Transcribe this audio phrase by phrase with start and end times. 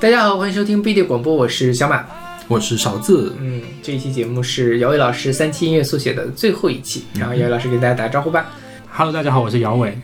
[0.00, 2.06] 大家好，欢迎收听 BD 广播，我是小马。
[2.46, 8.46] 我是勺子，嗯，这一期节目是姚伟老师三期音乐速写的最后一期，然后姚伟老师给大家打个招呼吧。
[8.88, 9.98] Hello，大家好，我是姚伟。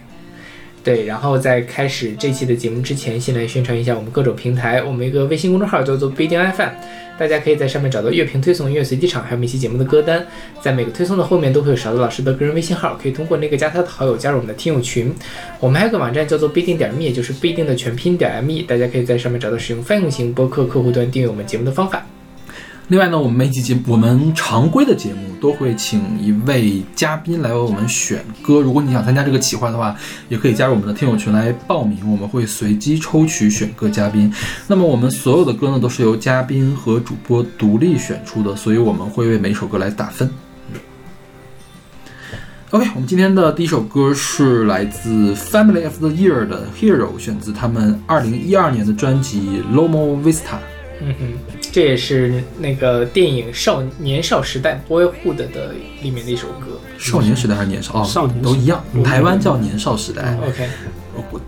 [0.84, 4.82] 对，然后在开始这期的节目之前，先来宣传一下我们各种平台。
[4.82, 6.68] 我们一个微信公众号叫做不一定 FM，
[7.18, 10.22] 大家可以在上面找到乐评推送、音乐随机场，还有每期节目的歌单。
[10.60, 15.10] 在每个推送的后面都会有勺子老师的个人微信号，可以通过那个加他的好友加入我们的听友群。
[15.58, 22.04] 我们还有个网站叫做不一定点 me，就是不一定的全拼点 me，大家可以在上面找到使用泛用型播客客户端订阅我们节目的方法。
[22.88, 28.60] 另外呢，我们每期节目，我们常规的节目都会请一位嘉宾来为我们选歌。
[28.60, 29.96] 如果你想参加这个企划的话，
[30.28, 34.30] 也可以加入我们的听友群来报名，我们会随机抽取选歌嘉宾。
[34.66, 40.28] 那么我们所有的歌呢，都是由嘉宾和主播独立选出的，所以我们会为每首歌来打分。
[42.68, 50.32] OK，我们今天的第一首歌是来自 Family of the Year 的 Hero，选自他们2012年的专辑《Lomo Vista》。
[51.00, 51.32] 嗯哼，
[51.74, 56.78] 这也是那个电影《少年少时代》Boyhood 的里面的一首歌。
[57.00, 58.00] 少年时代还是年少？
[58.00, 58.80] 哦，少年时都一样。
[58.92, 60.68] 嗯台湾叫年少时代，OK，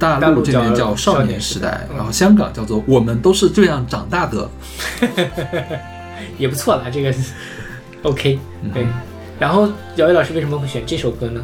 [0.00, 4.50] 大陆这边叫少年时代，然后香港叫做我们都是这样长大的。
[6.38, 7.14] 也不错啦，这个
[8.02, 8.84] OK 嗯对。
[9.38, 11.40] 然后姚伟老师为什么会选这首歌呢？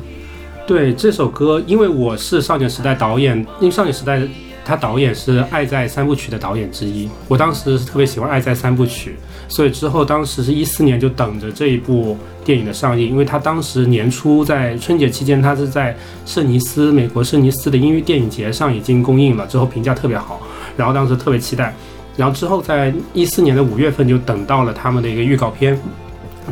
[0.67, 4.21] 对这首歌，因为我是少年时代导演，因为少年时代
[4.65, 9.17] 他导演是《爱在三部曲》的导演之一，我当时是特别喜欢《爱在三部曲》，
[9.53, 20.41] 所以之后当时是一四年就等着这一部电影的上映，因为他当时年初在春节期间，他是在圣尼斯美国圣尼斯的音乐电影节上已经公映了，之后评价特别好，
[20.77, 21.75] 然后当时特别期待，
[22.17, 25.79] 然后之后在一四年的五月份就等到了他们的一个预告片。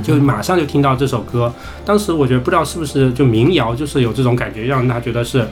[0.05, 1.53] 就马上就听到这首歌，
[1.85, 5.45] 当时我觉得不知道是不是就民谣，就是有这种感觉，让他觉得是，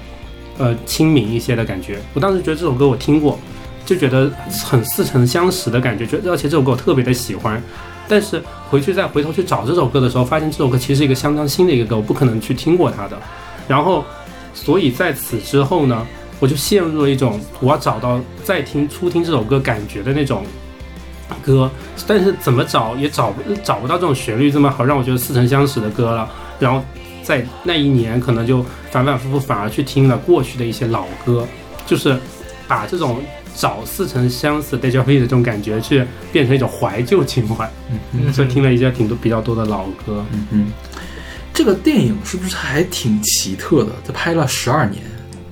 [0.58, 1.98] 呃，亲民一些的感觉。
[2.12, 3.38] 我当时觉得这首歌我听过，
[3.86, 4.30] 就觉得
[4.64, 7.62] 很似曾相识的感觉，觉得而且这首歌我特别的喜欢。
[8.08, 13.18] 但是回去再回头去找这首歌的时候，发现这首歌其实是一个相当新的一个歌，我不可能去听过它的。
[13.68, 14.04] 然后，
[14.54, 16.06] 所以在此之后呢，
[16.40, 20.42] 我就陷入了一种我要找到再听初听这首歌感觉的那种
[21.44, 21.70] 歌，
[22.06, 26.28] 但是怎么找也找不找不到这种旋律这么好让我觉得似曾相识的歌了。
[26.58, 26.82] 然后
[27.22, 31.46] 在那一年，可能就反反复复反而去听了过去的一些老歌，
[31.86, 32.18] 就是
[32.66, 33.20] 把这种
[33.54, 37.70] 找似曾相识 deja vu 的这种感觉，去变成一种怀旧情怀。
[38.12, 40.24] 嗯所以听了一些挺多比较多的老歌。
[40.32, 40.66] 嗯嗯，
[41.52, 43.92] 这个电影是不是还挺奇特的？
[44.06, 45.02] 它拍了十二年。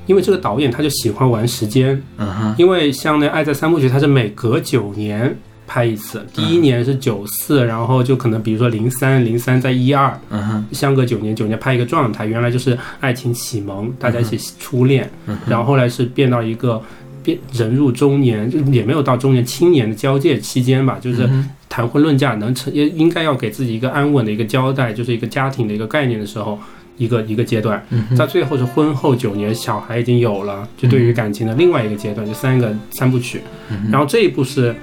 [0.07, 5.37] 因为这个导演他就喜欢玩时间，嗯哼，因为像那《爱在三部曲》，它是每隔九年
[5.67, 12.25] 拍一次，第一年是九四，然后就可能比如说零三零三在一二，嗯哼，相隔九年，九年拍一个状态。
[12.27, 16.81] 原来就是爱情启蒙，大家一起初恋，嗯然后后来是变到一个
[17.23, 26.59] 变人入中年，就也没有到中年青年的交界期间吧，就是嗯谈婚论嫁能成，也应该要给自己一个安稳的一个交代，就是一个家庭的一个概念的时候。
[26.99, 27.85] 一个一个阶段，
[28.17, 33.43] 在最后是婚后九年，小孩已经有了，就对于感情的另外一个阶段，就三个三部曲。
[33.69, 34.75] 嗯然后这一部是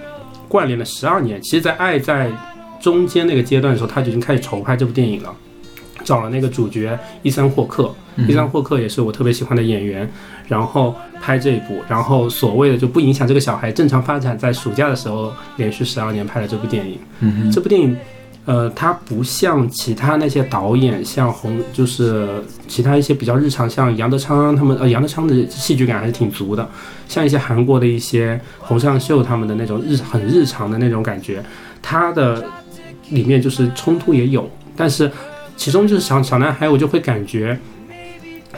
[0.54, 1.42] 贯连了十二年。
[1.42, 2.30] 其实，在爱在
[2.80, 5.34] 中间那个阶段的时候，他就已经开始筹拍这部电影了，
[6.04, 10.08] 找了那个主角伊森霍克，嗯伊森霍克也是我特别喜欢的演员，
[10.48, 17.00] 然后拍这一部，然后所谓的就不影响这个小孩正常发展，在暑假的时候连续十二年拍了这部电影。
[17.22, 17.98] 嗯，这部电影，
[18.46, 26.70] 呃，他不像其他那些导演，像红，就是其他一些比较日常，像杨德昌他们，呃，杨德昌的戏剧感还是挺足的，
[27.08, 31.44] 像一些韩国的一些洪尚秀他们的那种日很日常的那种感觉，
[31.82, 32.44] 他的
[33.10, 35.10] 里面就是冲突也有，但是
[35.56, 37.58] 其中就是小小男孩，我就会感觉。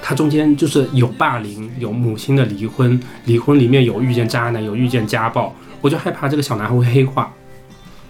[0.02, 7.34] 他中间就是有霸凌，有母亲的离婚，离婚里面有遇见渣男，有遇见家暴，我就害怕这个小男孩会黑化，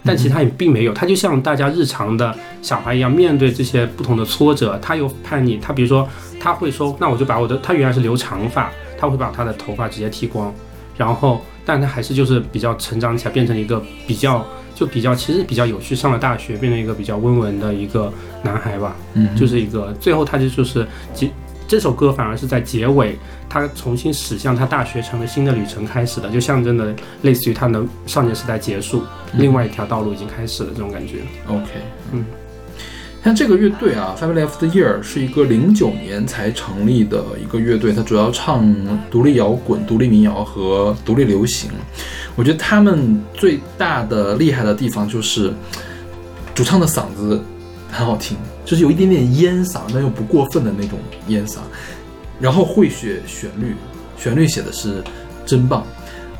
[0.06, 6.08] 但其实他也并没有，他就像大家日常的小孩一样，面对这些不同的挫折，他有叛逆，他比如说
[6.38, 10.54] 他会说，那我就把我的，他原来是留长发，他会把他的头发直接剃光，
[10.96, 18.12] 然后，但他还是就是比较成长起来，变成一个比较就比较其实比较有趣，上了大学，变成一个比较温文的一个
[18.42, 21.30] 男孩吧，嗯，就是一个最后他就就是结
[21.68, 23.18] 这首歌反而是在结尾，
[23.48, 29.02] 他重新驶向他大学城的新的旅程开始的，就象征的类似于他的少年时代结束，
[29.34, 31.22] 另外一条道路已经开始了这种感觉。
[31.48, 31.70] OK，
[32.12, 32.24] 嗯，
[33.24, 38.64] 像这个乐队啊，Family of the Year 是一个零九年才成立的一个乐队，它主要唱
[39.10, 41.70] 独立摇滚、独立民谣和独立流行。
[42.36, 45.52] 我觉得他们最大的厉害的地方就是
[46.54, 47.42] 主唱的嗓子
[47.96, 50.98] 很好听，就是有一点点烟嗓，但又不过分的那种
[51.28, 51.60] 烟嗓，
[52.38, 53.74] 然后会写旋律，
[54.18, 55.02] 旋律写的是
[55.46, 55.82] 真棒。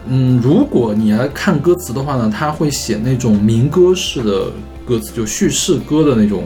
[0.07, 4.53] 嗯，如果你来看歌词的话呢，他会写那种民歌式的
[4.87, 6.45] 歌词，就叙事歌的那种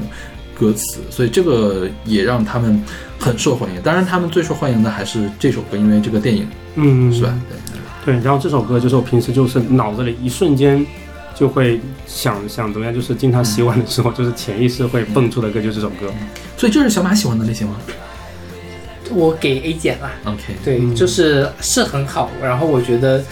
[0.57, 2.81] 歌词，所以这个也让他们
[3.19, 3.83] 很受欢迎。
[3.83, 6.47] 当然，他们最受欢迎的还是这首歌，因为这个电影
[6.77, 7.37] 嗯，是吧？
[8.05, 10.87] 对，然后这首歌就是我平时就是脑子里一瞬间
[11.41, 16.13] 就会想想怎么样，就是经常洗碗的时候，就是潜意识会蹦出的歌，就是这首歌。
[16.59, 17.77] 所以这是小马喜欢的类型吗？
[19.11, 20.11] 我给 A 减了。
[20.27, 20.95] ？OK，对，嗯。
[20.95, 23.25] 就是是很好，然后我觉得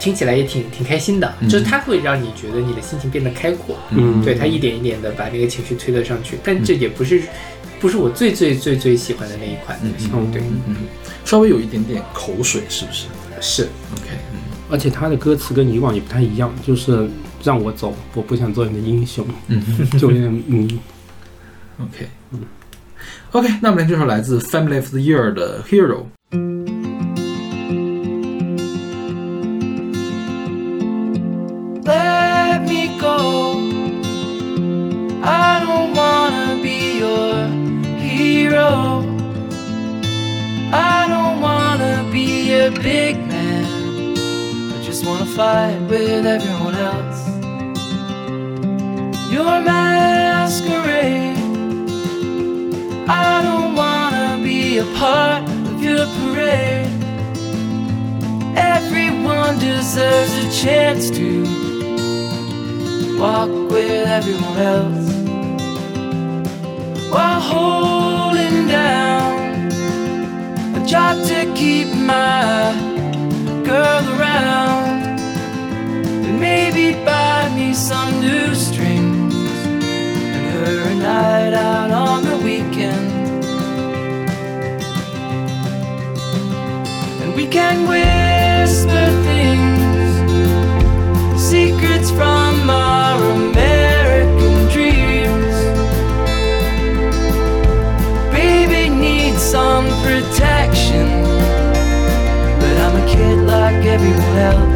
[0.00, 1.48] 听起来也挺挺开心的，嗯。
[1.48, 4.22] 就是它会让你觉得你的心情变得开阔，嗯。
[4.24, 7.22] 对，它一点一点的把那个情绪推了上去，但这也不是
[7.78, 10.32] 不是我最最最最喜欢的那一款嗯。
[10.32, 10.74] 对，嗯，
[11.26, 13.04] 稍微有一点点口水，是不是？
[13.42, 13.62] 是
[13.92, 14.38] ？OK，嗯。
[14.70, 17.06] 而且它的歌词跟以往也不太一样，就是
[17.43, 19.61] 让我走，我不想做你的英雄，嗯
[19.99, 20.67] 就有点嗯，
[21.79, 22.39] ，OK，嗯，
[23.31, 26.05] OK，那么这首来自 Family of the Year 的 Hero。
[31.85, 33.61] let me go.
[35.23, 37.47] I don't wanna be your
[37.99, 39.03] hero.
[40.71, 43.65] I don't wanna be a big man.
[44.73, 47.10] I just wanna fight with everyone else.
[49.32, 51.38] Your masquerade.
[53.08, 56.92] I don't wanna be a part of your parade.
[58.54, 61.28] Everyone deserves a chance to
[63.18, 65.08] walk with everyone else
[67.10, 69.72] while holding down
[70.76, 72.74] a job to keep my
[73.64, 75.18] girl around
[76.26, 78.91] and maybe buy me some new strings
[80.64, 83.10] her a night out on the weekend
[87.22, 89.82] and we can whisper things
[91.52, 95.56] secrets from our American dreams.
[98.32, 101.06] Baby needs some protection,
[102.60, 104.71] but I'm a kid like everyone else.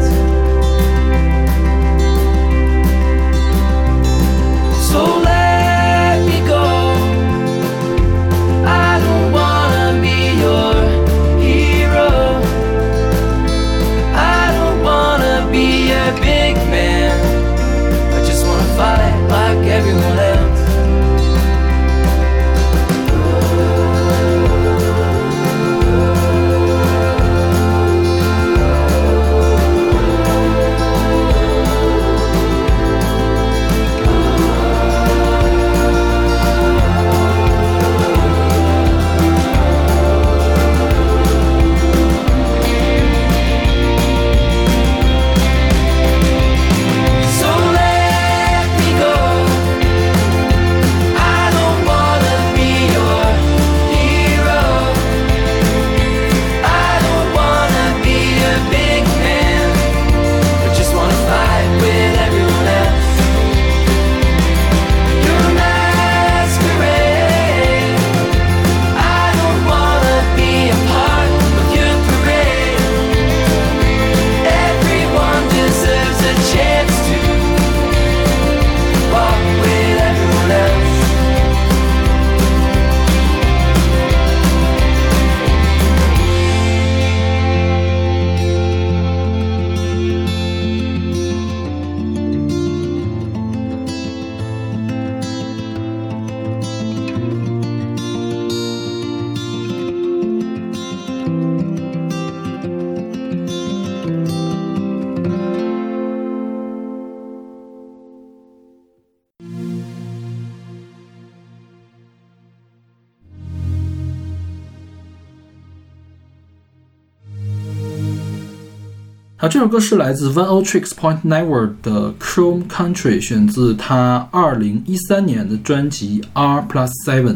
[119.67, 127.35] 首歌是来自 One O Tricks Point Never 的 Chrome Country，选自他二零一三年的专辑 R Plus Seven。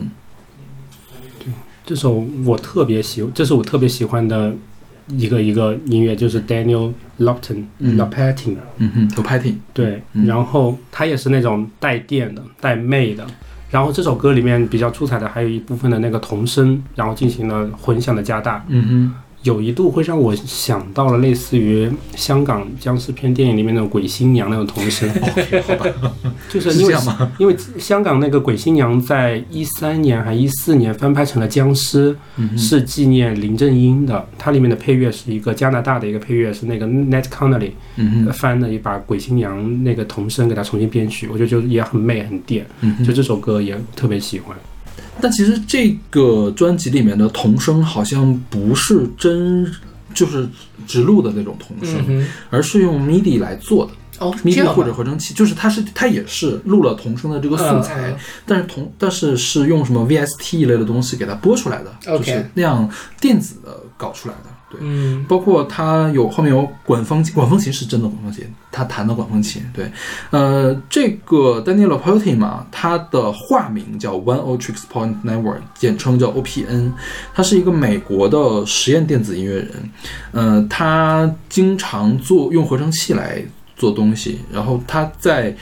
[1.38, 1.52] 对
[1.86, 4.54] 这首我特别喜，这是我特别喜欢的
[5.10, 9.56] 一个一个音乐，就是 Daniel Lopton、嗯 Lopatin，嗯哼，有 Patty。
[9.74, 13.28] 对，嗯然后他也是那种带电的、带魅的。
[13.70, 25.10] 然后这首歌里面比较出彩的还有一部分的那个童声，然后进行了混响的加大，嗯有一度会让我想到了类似于香港僵尸片电影里面那种鬼新娘那种童声，
[25.66, 26.14] 好吧，
[26.48, 26.96] 就是因为？
[27.40, 44.56] 因为香港那个鬼新娘在一三年还一四年翻拍成了僵尸，嗯是纪念林正英的，它里面的配乐是一个加拿大的一个配乐，是那个 Nat 哼，翻了一把鬼新娘那个童声给它重新编曲，我觉得就也很美很电，嗯就这首歌也特别喜欢。
[45.20, 49.70] 但其实这个专辑里面的童声好像不是真，
[50.14, 50.48] 就是
[50.88, 53.92] 直录的那种童声，嗯而是用 MIDI 来做的。
[54.20, 58.16] 哼，哦，这 MIDI 或者合成器，就是它是它也是录了童声的这个素材，
[58.46, 62.90] 但是同但是是用什么 VST 一类的东西给它播出来的就是那样
[63.20, 64.51] 电子的搞出来的。
[64.72, 69.62] 对，嗯包括他有后面有管风琴，管风琴是真的管风琴，他弹的管风琴。
[69.74, 69.92] 对，
[70.30, 76.94] 呃，这个 Daniel Pelty 嘛，他的化名叫 One O Tricks Point Network，简称叫 OPN，
[77.34, 79.92] 他是一个美国的实验电子音乐人。
[80.32, 83.44] 呃，他经常做用合成器来
[83.76, 85.56] 做东西，然后他在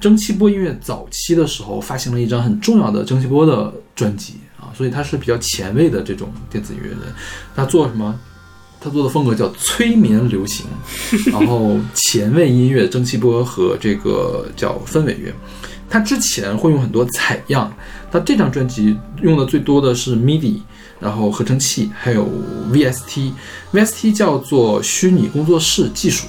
[0.00, 6.98] 蒸汽波音乐早期的时候发行了一张很重要的蒸汽波的专辑啊，所以他是比较前卫的这种电子音乐人。
[7.54, 8.18] 他做什么？
[8.80, 10.66] 他做的风格叫催眠流行，
[11.32, 15.32] 然后前卫音乐、蒸汽波和这个叫氛围乐。
[15.90, 17.72] 他之前会用很多采样，
[18.10, 20.60] 他这张专辑用的最多的是 MIDI，
[21.00, 22.28] 然后合成器，还有
[22.70, 23.32] VST。
[23.72, 26.26] VST 叫做虚拟工作室技术。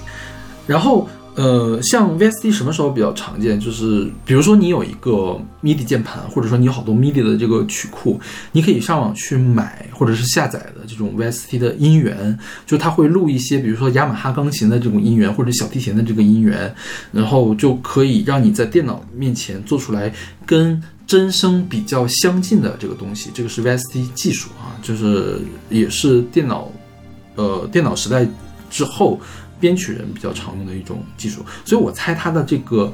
[0.66, 3.58] 然后呃，像 VST 什么时候比较常见？
[3.58, 8.20] 就是比如说你有一个 MIDI 键盘，或者说你有好多 MIDI 的这个曲库，
[8.52, 16.76] 你可以上网去买或者是下载的这种 VST 的音源，就它会录一些，比如说雅马哈钢琴的这种音源或者小提琴的这个音源，
[17.14, 20.14] 然后就可以让你在电脑面前做出来
[20.46, 23.30] 跟真声比较相近的这个东西。
[23.34, 26.70] 这个是 VST 技术啊，就是也是电脑
[27.36, 28.28] 呃电脑时代
[28.70, 29.18] 之后
[29.60, 32.94] 编曲人比较常用的一种技术，所以我猜他的这个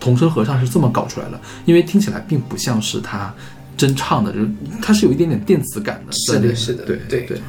[0.00, 3.32] 童声合唱是这么搞出来的，因为听起来并不像是他
[3.76, 4.48] 真唱的，就是
[4.80, 6.38] 它是有一点点电子感的是。
[6.38, 7.40] 的是的对对对。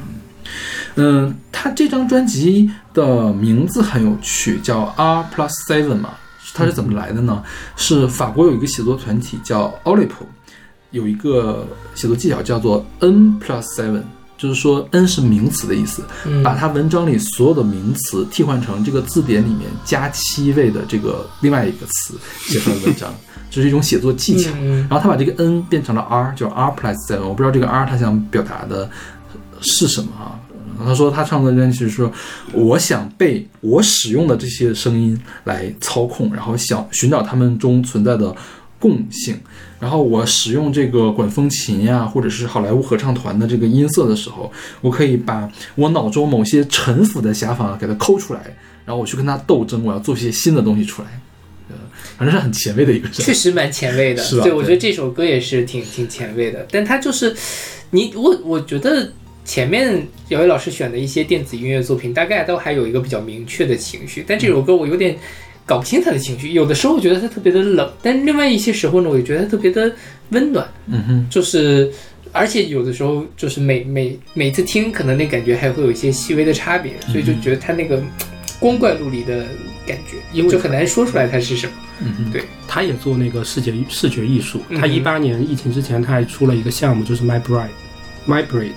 [0.96, 6.14] 嗯，他这张专辑的名字很有趣，叫 R Plus Seven 嘛，
[6.54, 7.42] 它是怎么来的呢？
[7.76, 10.10] 是法国有一个写作团体叫 Olip，
[10.90, 14.02] 有一个写作技巧叫做 N Plus Seven，
[14.38, 22.14] 就是说 N 是名词的意思，嗯把它文章里所有的名词替换成这个字典里面加七位的这个另外一个词
[22.46, 23.12] 写出来的文章，
[23.50, 24.50] 这是一种写作技巧。
[24.60, 27.26] 嗯然后他把这个 N 变成了 R，叫 R plus seven。
[27.26, 28.88] 我不知道这个 R 他想表达的
[29.60, 30.38] 是什么啊？
[30.84, 32.12] 他说他唱的专辑是说，
[32.52, 38.32] 我想被我使用的这些声音来操控，然后想寻找它们中存在的
[38.78, 39.36] 共性。
[39.80, 48.40] 然后我使用这个管风琴呀，或者是好莱坞合唱团的这个音色的时候，我可以把我脑中某些陈腐的想法给它抠出来，
[48.84, 51.08] 然后我去跟它斗争，我要做一些新的东西出来。
[51.70, 51.76] 呃，
[52.16, 53.12] 反正是很前卫的一个人。
[53.12, 54.42] 确实蛮前卫的， 是吧？
[54.42, 57.36] 对，我觉得这首歌也是挺挺前卫的，但它就是
[57.90, 59.12] 你我我觉得
[59.44, 65.16] 前面姚伟老师选的一些电子音乐作品，大概都还有一个比较明确的情绪，但这首歌我有点
[65.68, 69.92] 搞不清他的情绪，有的时候我觉得他特别的冷，但另外一些时候呢，我也觉得他特别的
[70.30, 71.92] 温暖，嗯哼，就是。
[72.30, 78.02] 而且有的时候就是每每每次听，可能那感觉还会有一些细微的差别，所以就觉得他那个
[78.60, 79.46] 光怪陆离的
[79.86, 81.72] 感觉，因为就很难说出来他是什么。
[82.00, 84.60] 嗯哼，对他也做那个视觉视觉艺术。
[84.68, 88.72] 嗯他一八年疫情之前，他还出了一个项目，就是 My Bride，My Bride，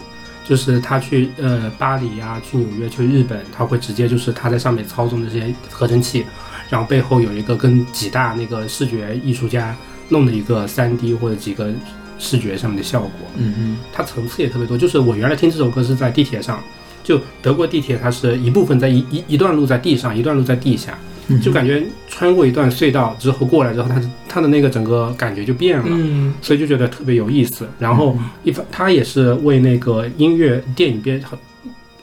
[0.48, 6.25] 就是他去呃巴黎啊、去纽约、去日本，他会直接就是他在上面操纵这些合成器，
[6.71, 9.75] 然后背后有一个跟几大那个视觉艺术家
[10.09, 11.69] 弄的一个三 D 或者几个
[12.17, 13.11] 视觉上面的效果。
[13.35, 13.77] 嗯嗯。
[13.91, 14.77] 它层次也特别多。
[14.77, 16.63] 就是我原来听这首歌是在地铁上，
[17.03, 20.97] 就德国地铁，它是一部分在一一一段路在地上，一段路在地下，
[21.27, 25.85] 嗯就感觉穿过一段隧道之后过来之后，它它的那个整个感觉就变了。
[25.89, 27.67] 嗯所以就觉得特别有意思。
[27.77, 31.37] 然后一方，他也是为那个音乐电影编很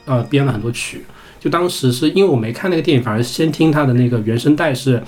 [0.05, 1.03] 呃编了很多曲。
[1.39, 5.01] 就当时是因为我没看那个电影，反而先听他的那个原声带是，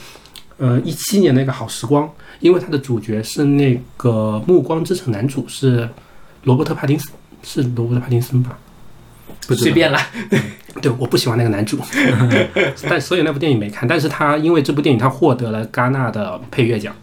[0.57, 2.09] 呃一七年那个好时光，
[2.39, 5.89] 因为他的主角是那个《暮光之城》男主是
[6.43, 7.09] 罗伯特帕丁斯，
[7.43, 8.57] 是罗伯特帕丁森吧？
[9.41, 9.99] 随便啦。
[10.81, 11.77] 对，我不喜欢那个男主，
[12.87, 13.85] 但所以那部电影没看。
[13.87, 16.95] 但是他因为这部电影他获得了戛纳的配乐奖。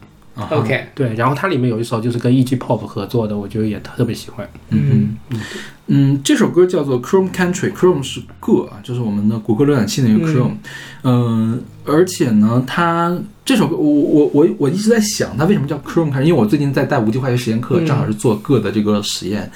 [0.51, 2.57] OK，对，然后它里面有一首就是跟 E.G.
[2.57, 4.49] Pop 合作的，我觉得也特别喜欢。
[4.71, 5.41] 嗯嗯
[5.89, 10.57] 嗯，这首歌叫做 Chrome Country，Chrome 是个啊，就是我们的谷歌浏览器那个 Chrome。
[11.03, 16.23] 嗯、而且呢，它这首歌我我我我一直在想，它为什么叫 Chrome Country？
[16.23, 19.51] 因为我最近在带无机化学实验课，嗯正好是做铬的这个实验。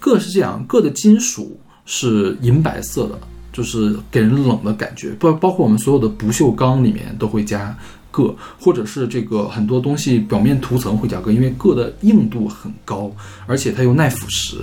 [0.00, 3.18] 铬是这样，铬的金属是银白色的，
[3.52, 5.14] 就是给人冷的感觉。
[5.20, 7.76] 包包括我们所有的不锈钢里面都会加
[8.14, 13.10] 铬，或者是这个很多东西表面涂层会加铬，因为铬的硬度很高，
[13.46, 14.56] 而且它又耐腐蚀，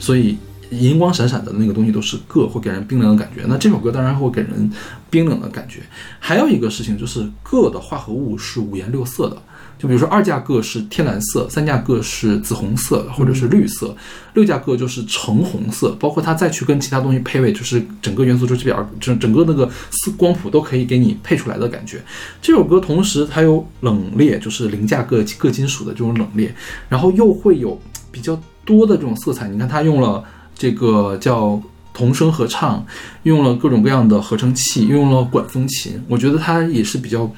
[0.00, 0.36] 所以
[0.70, 3.44] 银光闪闪的那个东西都是铬，会给人冰冷的感觉。
[3.46, 4.68] 那这首歌当然会给人
[5.08, 5.82] 冰冷的感觉。
[6.18, 9.40] 还有一个事情就是铬的化合物是五颜六色的。
[9.78, 13.94] 就比如说二价铬是天蓝色，三价铬是紫红色或者是绿色，
[14.32, 22.02] 六价铬就是橙红色，包括它再去跟其他东西配位，就是整个元素周期表整整个那个四光谱都可以给你配出来的感觉。
[22.40, 26.50] 这首歌同时它有冷冽，就是零价铬铬金属的这种冷冽，
[26.88, 27.78] 然后又会有
[28.10, 29.46] 比较多的这种色彩。
[29.48, 30.24] 你看它用了
[30.56, 31.60] 这个叫
[31.92, 32.82] 童声合唱，
[33.24, 37.30] 用了各种各样的合成器，用了管风琴，我觉得它也是比较。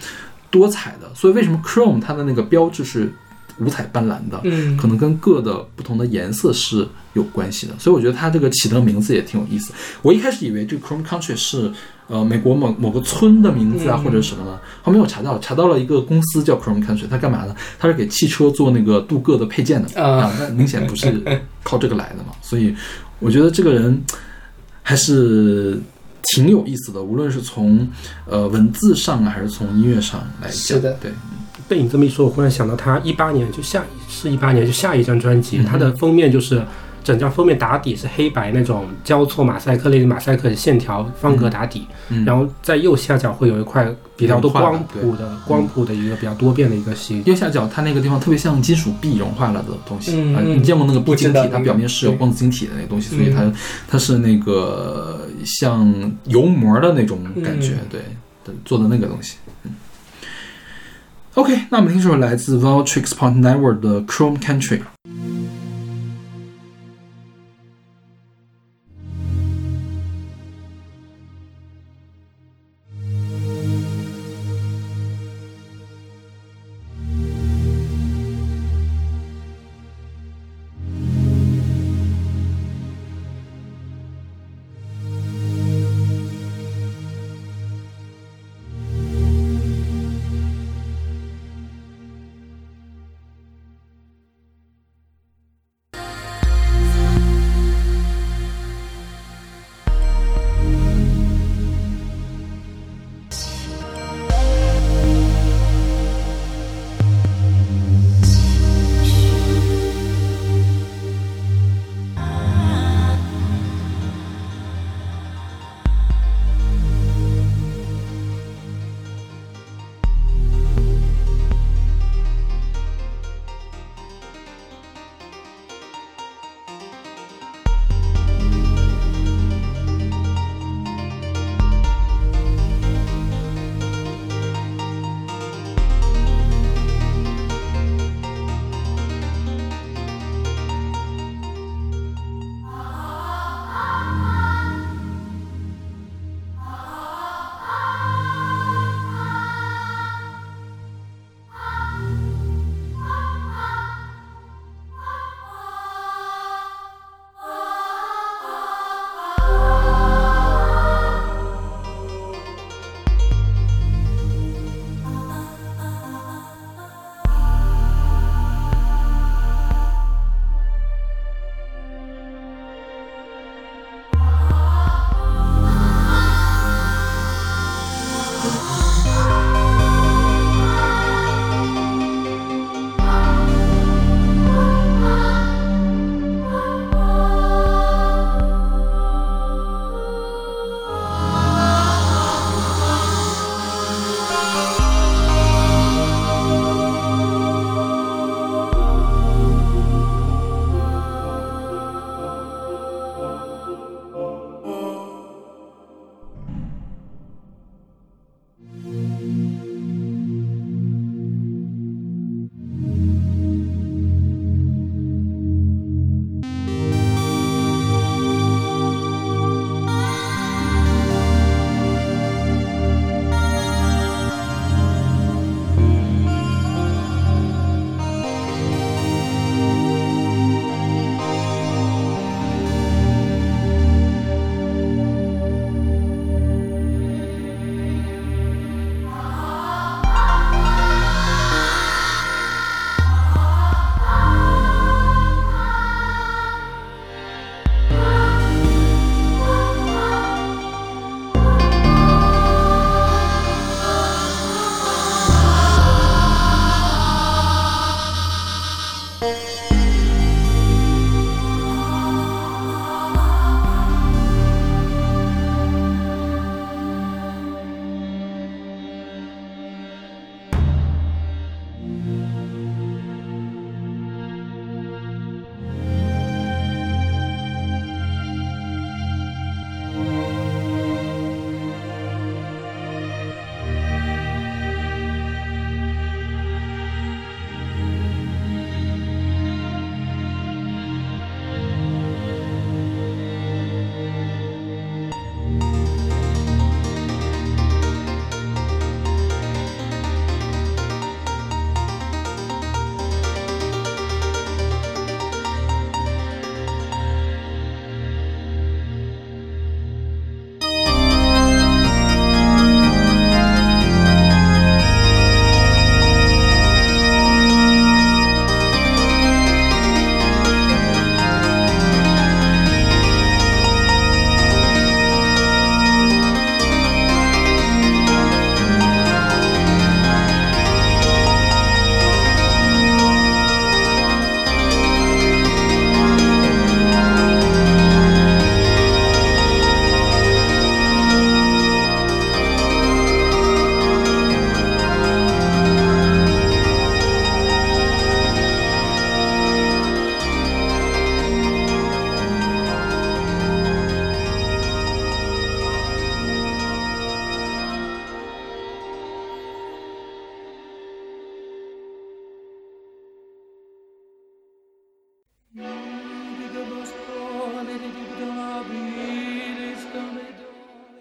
[0.50, 3.12] 多彩的，所以为什么 Chrome 它的那个标志是
[3.58, 4.40] 五彩斑斓的？
[4.44, 7.74] 嗯可能跟各的不同的颜色是有关系的。
[7.78, 9.72] 所以我觉得它这个起的名字也挺有意思。
[10.00, 11.70] 我一开始以为这个 Chrome Country 是
[12.06, 14.60] 呃美国某某个村的名字啊，嗯或者什么的。
[14.82, 17.54] 后面我查到，查到了一个公司叫 Chrome Country，它干嘛呢？
[17.78, 21.22] 它是给汽车做那个镀铬的配件的啊啊，那明显不是
[21.62, 22.32] 靠这个来的嘛。
[22.40, 22.74] 所以
[23.18, 24.02] 我觉得这个人
[24.82, 25.78] 还是。
[26.22, 27.88] 挺有意思的，无论是从
[28.26, 30.92] 呃文字上啊，还是从音乐上来讲，是的。
[31.00, 31.12] 对，
[31.68, 36.62] 被你这么一说，我忽然想到他一八年就下是一八年就下一张专辑，嗯它的封面就是
[37.08, 42.22] 整张封面打底是黑白那种交错马赛克类的马赛克线条方格打底，嗯。
[42.26, 53.34] 然后在右下角会有一块比较多光谱的光谱的一个比较多变的一个形右下角它那个地方特别像金属壁融化了的东西、啊，嗯嗯你见过那个壁晶体它表面是有光子晶体的那个东西，所以嗯。
[53.34, 53.58] 它
[53.92, 57.86] 它是那个像油膜的那种感觉，嗯。
[57.88, 58.00] 对
[58.44, 59.36] 对，做的那个东西。
[59.64, 59.72] 嗯。
[61.34, 64.80] OK，那我们听这首来自 Valtrix Point Network 的 Chrome Country。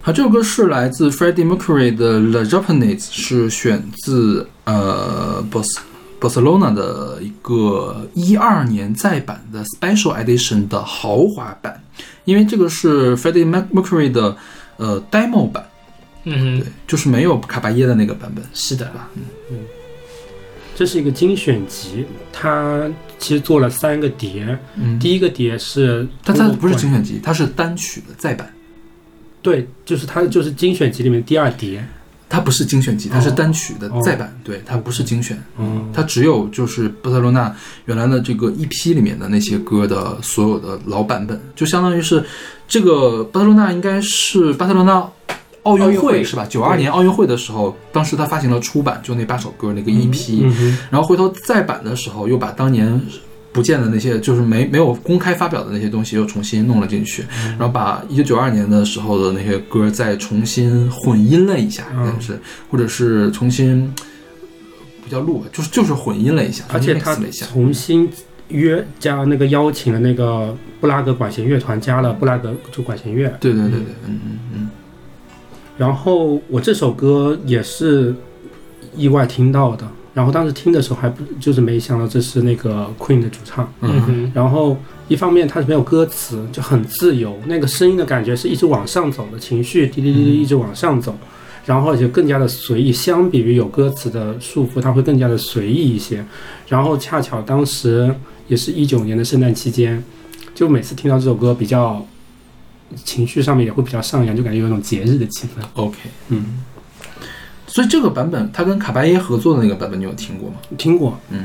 [0.07, 5.45] 好，这首歌是来自 Freddie Mercury 的《The Japanese》，是选自呃
[6.21, 11.83] Barcelona 的一个一二年再版的 Special Edition 的豪华版，
[12.23, 14.37] 因为这个是 Freddie Mercury 的
[14.77, 15.67] 呃 demo 版，
[16.23, 18.41] 嗯对，就是没有卡巴耶的那个版本。
[18.53, 19.23] 是的，嗯。
[19.51, 19.57] 嗯。
[20.73, 22.89] 这是一个精选集，它
[23.19, 28.49] 其实做了三个碟，嗯，第一个碟是但它不是精精选集，它是单曲的再版，
[29.41, 31.85] 对，就是它就是精选集里面第二碟，
[32.29, 35.41] 它不是精选集，它是单曲的哦再版，对，它不是精选。
[35.57, 42.23] 嗯，它只有就是巴塞罗那原来的这个 EP 里面的那些歌的所有的老版本，就相当于是
[42.67, 45.09] 这个巴塞罗那应该是巴塞罗那
[45.63, 46.23] 奥运会会。
[46.23, 46.45] 是吧？
[46.49, 50.45] 九二年奥运会的时候，当时他发行了出版，就那八首歌那个 EP，、
[50.89, 53.01] 然后回头再版的时候，又把当年
[53.51, 57.25] 不见的那些，就是没没有公开发表的那些东西，又重新弄了进去，
[57.57, 63.93] 然后把一九九二年的时候的那些歌再重新混音了一下，嗯但是或者是重新
[65.03, 67.15] 不叫录吧，就是就是混音了一下，而且他。
[67.31, 68.09] 重新
[68.49, 73.27] 约加那个邀请了那个布拉格管弦乐团，加了布拉格就管弦乐。
[73.41, 74.69] 对对对对，嗯嗯嗯，
[75.77, 78.15] 然后我这首歌也是
[78.95, 79.85] 意外听到的，
[80.17, 83.71] 然后当时听的时候还不就是没想到这是那个 Queen 的主唱。
[83.81, 84.75] 嗯哼，然后
[85.07, 91.15] 一方面它是没有歌词，就很自由，那个声音的感觉是一直往上走的，情绪滴滴滴滴一直往上走，
[91.67, 96.25] 然后而且更加的随意，相比于有歌词的束缚，它会更加的随意一些。
[96.67, 98.11] 然后恰巧当时
[98.47, 100.03] 也是一九年的圣诞期间，
[100.55, 102.03] 就每次听到这首歌，比较
[102.95, 105.63] 情绪上面也会比较上扬，就感觉有一种节日的气氛。
[105.75, 105.95] OK。
[106.29, 106.63] 嗯，
[107.77, 110.55] 所以这个版本他跟卡巴耶合作的那个版本，你有听过吗？
[110.79, 111.43] 听过嗯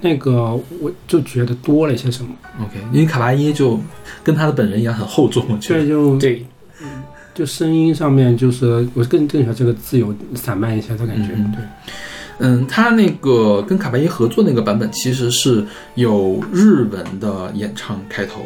[0.00, 2.30] 那个，我就觉得多了一些什么
[2.62, 3.78] ，，OK，因为卡巴耶就
[4.24, 5.86] 跟他的本人一样很厚重，我觉得。
[5.86, 6.46] 就对，
[7.34, 11.34] 就声音上面，就是我更更喜欢这个自由散漫一些的感觉。
[11.36, 11.64] 嗯对，
[12.38, 15.62] 嗯，他那个跟卡巴耶合作那个版本其实是
[15.94, 18.40] 有日文的演唱开头，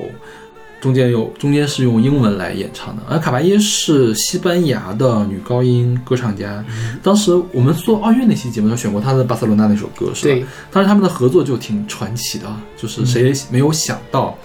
[0.81, 3.03] 中间有中间是用英文来演唱的。
[3.09, 6.65] 而卡巴耶是西班牙的女高音歌唱家，
[7.03, 10.35] 当时我们做奥运那期节目中选过她的《巴塞罗那》那首歌，是吧？
[10.35, 14.37] 对，当时他们的合作就挺传奇的，就是谁也没有想到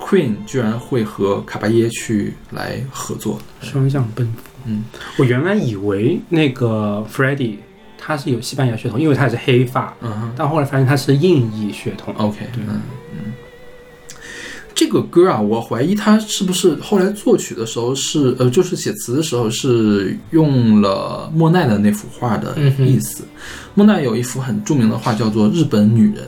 [0.00, 3.38] ，Queen 居然会和卡巴耶去来合作。
[3.60, 4.38] 双向奔赴。
[4.66, 4.84] 嗯，
[5.18, 7.56] 我原来以为那个 Freddie
[7.98, 10.32] 他是有西班牙血统，因为他也是黑发，嗯哼。
[10.36, 12.14] 但后来发现他是印裔血统。
[12.16, 12.80] OK，嗯，
[14.74, 23.22] 这个歌啊，我怀疑他是不是后来作曲的时候是呃，就是写词的时候是用了莫奈的那幅画的意思。
[23.74, 26.24] 莫奈有一幅很著名的画叫做《日本女人》，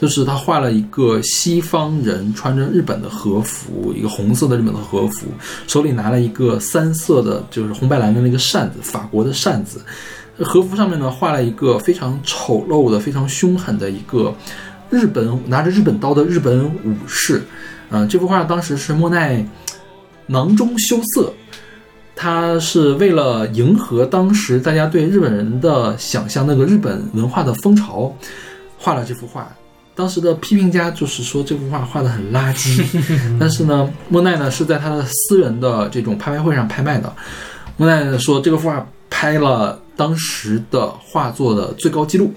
[0.00, 5.26] 就是他画了一个西方人穿着日本的和服，一个红色的日本的和服，
[5.66, 9.80] 手里拿了一个三色的，就是红白蓝的那个扇子，法国的扇子。
[10.42, 14.34] 和服上面呢画了一个非常丑陋的、非常凶狠的一个
[14.88, 17.42] 日本拿着日本刀的日本武士。
[17.90, 19.44] 嗯、这幅画当时是莫奈
[20.26, 21.32] 囊中羞涩，
[22.14, 28.14] 他是为了迎合当时大家对日本人的想象，那个日本文化的风潮，
[28.78, 29.50] 画了这幅画。
[29.94, 32.82] 当时的批评家就是说这幅画画的很垃圾，
[33.38, 37.12] 但是呢，莫奈呢是在他的私人的这种拍卖会上拍卖的。
[37.76, 42.32] 莫奈说这个幅画拍了当时的画作的最高纪录，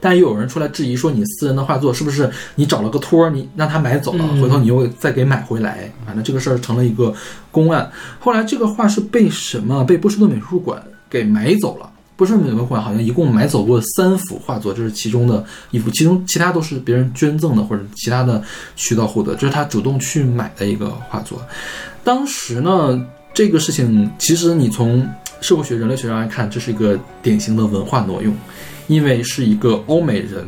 [0.00, 7.12] 但又有人出来质疑说你私人的画作是不是你找了个托儿，你让他买走了，嗯回头你又再给买回来，反正这个事儿成了一个
[7.50, 7.90] 公案。
[8.18, 11.90] 后来这个画是被什么被波士顿美术馆给买走了。
[12.16, 18.42] 波士顿美术馆好像一共买走过三幅画作，这是其中的一幅，其中其他都是别人捐赠的或者其他的
[18.76, 21.40] 渠道获得，这是他主动去买的一个画作。
[22.04, 25.08] 当时呢，这个事情其实你从
[25.40, 28.34] 社会学、人类学上来看，这是一个典型的文化挪用，
[28.90, 30.44] 因为是一个欧美人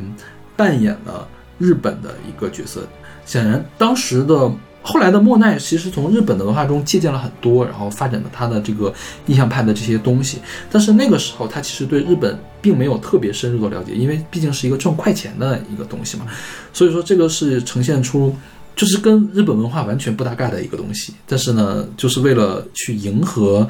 [0.56, 1.28] 扮演了
[1.58, 2.82] 日本的一个角色。
[3.24, 4.50] 显然，当时的
[4.82, 8.92] 后来的莫奈其实从日本的文化中借鉴了很多，然后发展了他的这个
[9.26, 10.38] 印象派的这些东西。
[10.72, 16.26] 但是那个时候，他其实对日本并没有特别深入的了解，因为毕竟是一个赚快钱的一个东西嘛。
[16.72, 18.34] 所以说，这个是呈现出
[18.74, 21.14] 就是跟日本文化完全不搭嘎的一个东西。
[21.28, 23.68] 但是呢，就是为了去迎合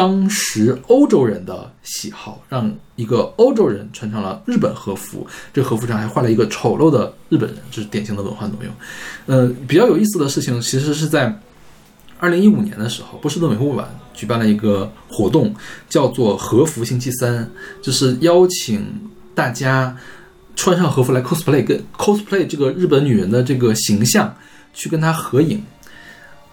[0.00, 8.72] 当时欧洲人的喜好，让一个欧洲人穿上了日本和服，这和服上还画了一个丑陋的日本人，这是典型的文化挪用。
[9.26, 11.38] 呃，比较有意思的事情，其实是在
[12.18, 15.54] 二零一五年的时候，波士顿美术馆举办了一个活动，
[15.90, 17.50] 叫做“和服星期三”，
[17.82, 18.82] 就是邀请
[19.34, 19.94] 大家
[20.56, 24.34] 穿上和服来 cosplay，跟 cosplay 这个日本女人的这个形象，
[24.72, 25.62] 去跟她合影。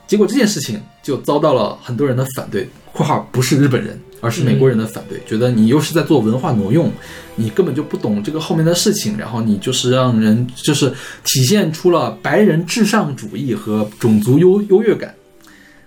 [0.06, 6.92] 结果这件事情就遭到了很多人的反对（括号不是日本人，而是美国人的反对），觉得你又是在做文化挪用，
[7.36, 10.90] 你根本就不懂这个后面的事情，然后你就是让人就是
[11.24, 15.14] 体现出了白人至上主义和种族优优越感。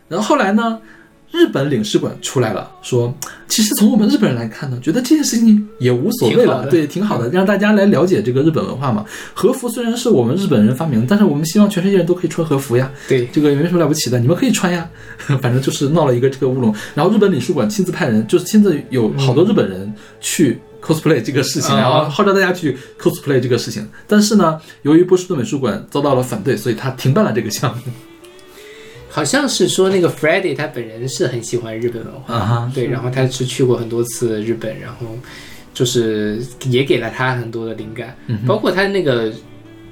[0.09, 0.79] 然后后来呢，
[1.33, 3.14] 日本领事馆出来了，说
[3.49, 9.05] 其实从我们日本人来看呢，觉得这件事情也无所谓了，对，挺好的，让大家来了解这个日本文化嘛。
[9.33, 12.90] 和服虽然是我们日本人发明的，但是我们希望全世界人都可以穿和服呀。
[13.09, 14.88] 对，这个也没什么了不起的，你们可以穿呀。
[15.40, 16.75] 反正就是闹了一个这个乌龙。
[16.95, 23.88] 然后日本领事馆亲自派人，就是亲自有好多日本人去 cosplay 这个事情，啊然后号召大家去 cosplay 这个事情。
[24.09, 27.83] 但是呢，由于波士顿美术馆遭到了反对，所以他停办了这个项目。
[29.11, 35.18] 好像是说那个 f r e d d y 他本人是很喜欢日本文化，啊哈对，然后他是去过很多次日本，然后
[35.75, 39.33] 就是也给了他很多的灵感，嗯包括他那个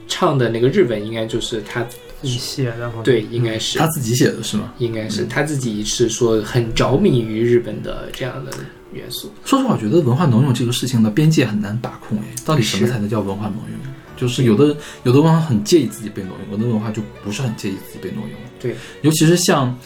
[0.07, 3.79] 唱的那个日文，应该就是他自己写的，对，应该是。
[3.79, 4.73] 他自己写的是吗？
[4.79, 8.53] 应该是他自己是说很着迷于日本的这样的
[8.93, 13.79] 元素，说实话，我觉得文化挪用这个事情的边界很难把控诶，到底什么才能叫文化挪用？
[14.17, 18.33] 就是有的有的文化很介意自己被挪用，有的文化就不是很介意自己被挪用。
[18.61, 19.77] 对，尤其是像，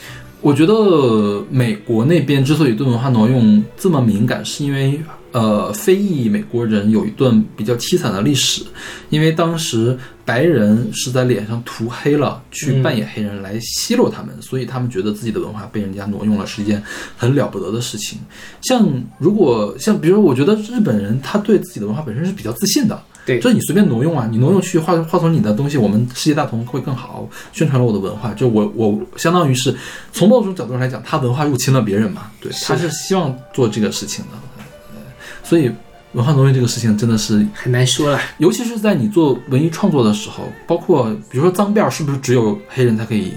[0.41, 5.01] 我觉得美国那边之所以对文化挪用这么敏感，是因为
[5.33, 8.63] 呃，非裔美国人有一段比较凄惨的历史，
[9.09, 16.83] 因为当时白人是在脸上涂黑了，去扮演黑人来奚落他们，所以他们觉得自己的文化被人家挪用了，是一件
[17.17, 18.19] 很了不得的事情。
[18.61, 18.87] 像
[19.19, 28.35] 如果像比如，我觉得日本人他对自己的文化本身是比较自信的，对就是你随便挪用啊，你挪用去化化成你的东西，我们世界大同会更好，宣传了我的文化。
[28.35, 29.75] 就我我相当于是
[30.13, 34.31] 从某种角度上来讲，他文化入侵了别人嘛，对，是他是希望做这个事情的，
[34.95, 35.03] 呃
[35.45, 35.71] 所以
[36.13, 38.21] 文化挪用这个事情真的是，很难说了。
[38.39, 43.33] 尤其是在你做文艺创作的时候，包括比如说脏辫儿是不是只有黑人才可以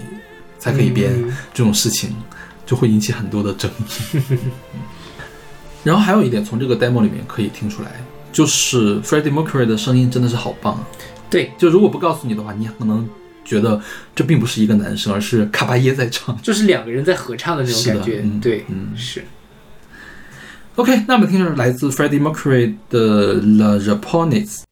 [0.60, 2.14] 才可以编、嗯这种事情，
[2.66, 4.38] 就会引起很多的争议。
[5.86, 7.92] 然后还有一点，从这个 demo 里面可以听出来，
[8.36, 10.86] 就是 Freddie Mercury 的声音真的是好棒啊！
[11.30, 13.08] 对，就如果不告诉你的话，你可能
[13.46, 13.80] 觉得
[14.14, 16.38] 这并不是一个男生，而是卡巴耶在唱。
[16.42, 19.24] 就是两个人在合唱的那种感觉，嗯对，嗯是。
[20.76, 24.64] OK，那么听着来自 Freddie Mercury 的 La Japonaise。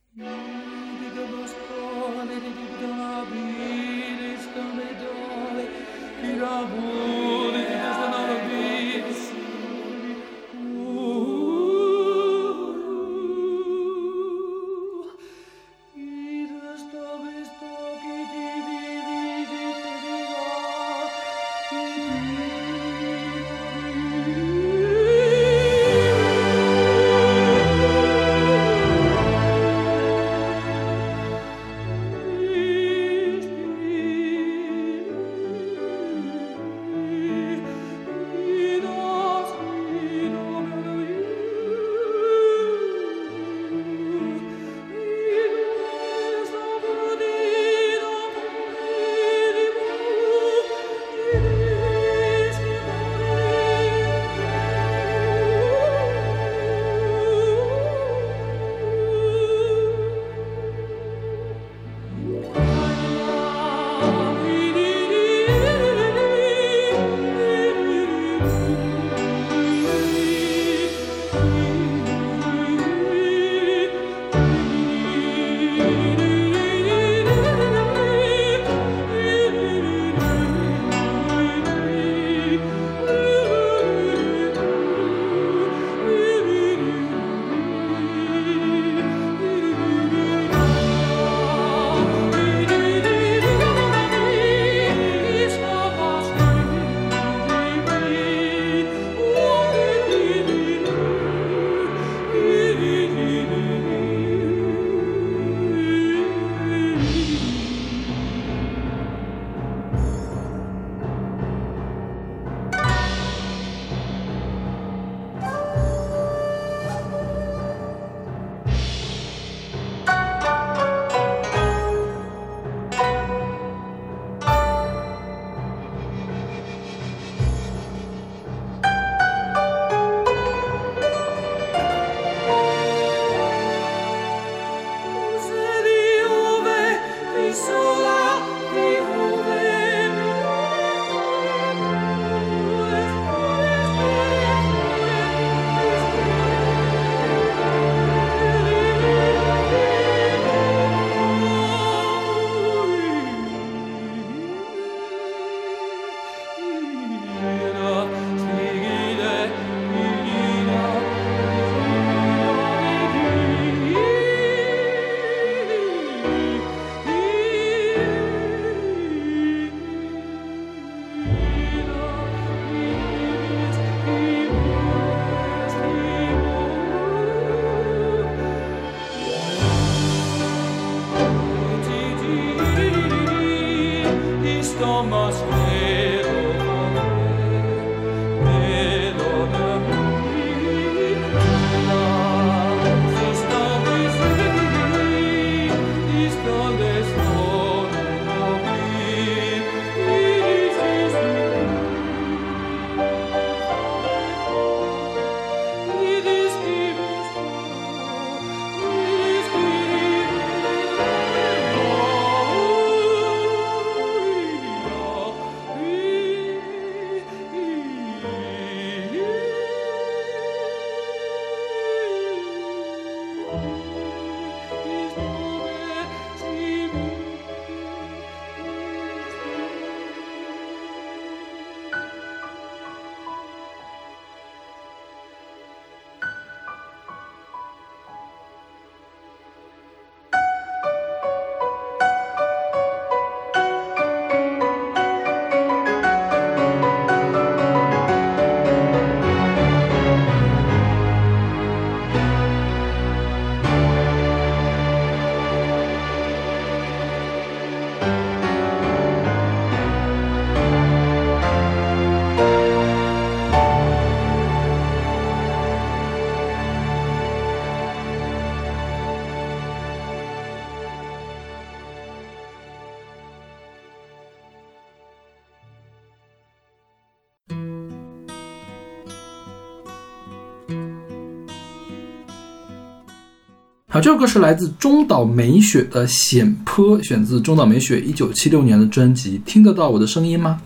[283.94, 289.40] 好，这首歌是来自中岛美雪的《险坡》，选自中岛美雪一九七六年的专辑。
[289.46, 290.60] 听得到我的声音吗？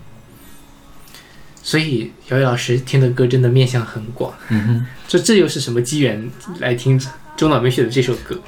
[1.61, 4.33] 所以姚姚老师听的歌真的面向很广。
[4.47, 6.25] 嗯哼，这这又是什么机缘
[6.59, 6.97] 来听
[7.35, 8.39] 中岛美雪的这首歌？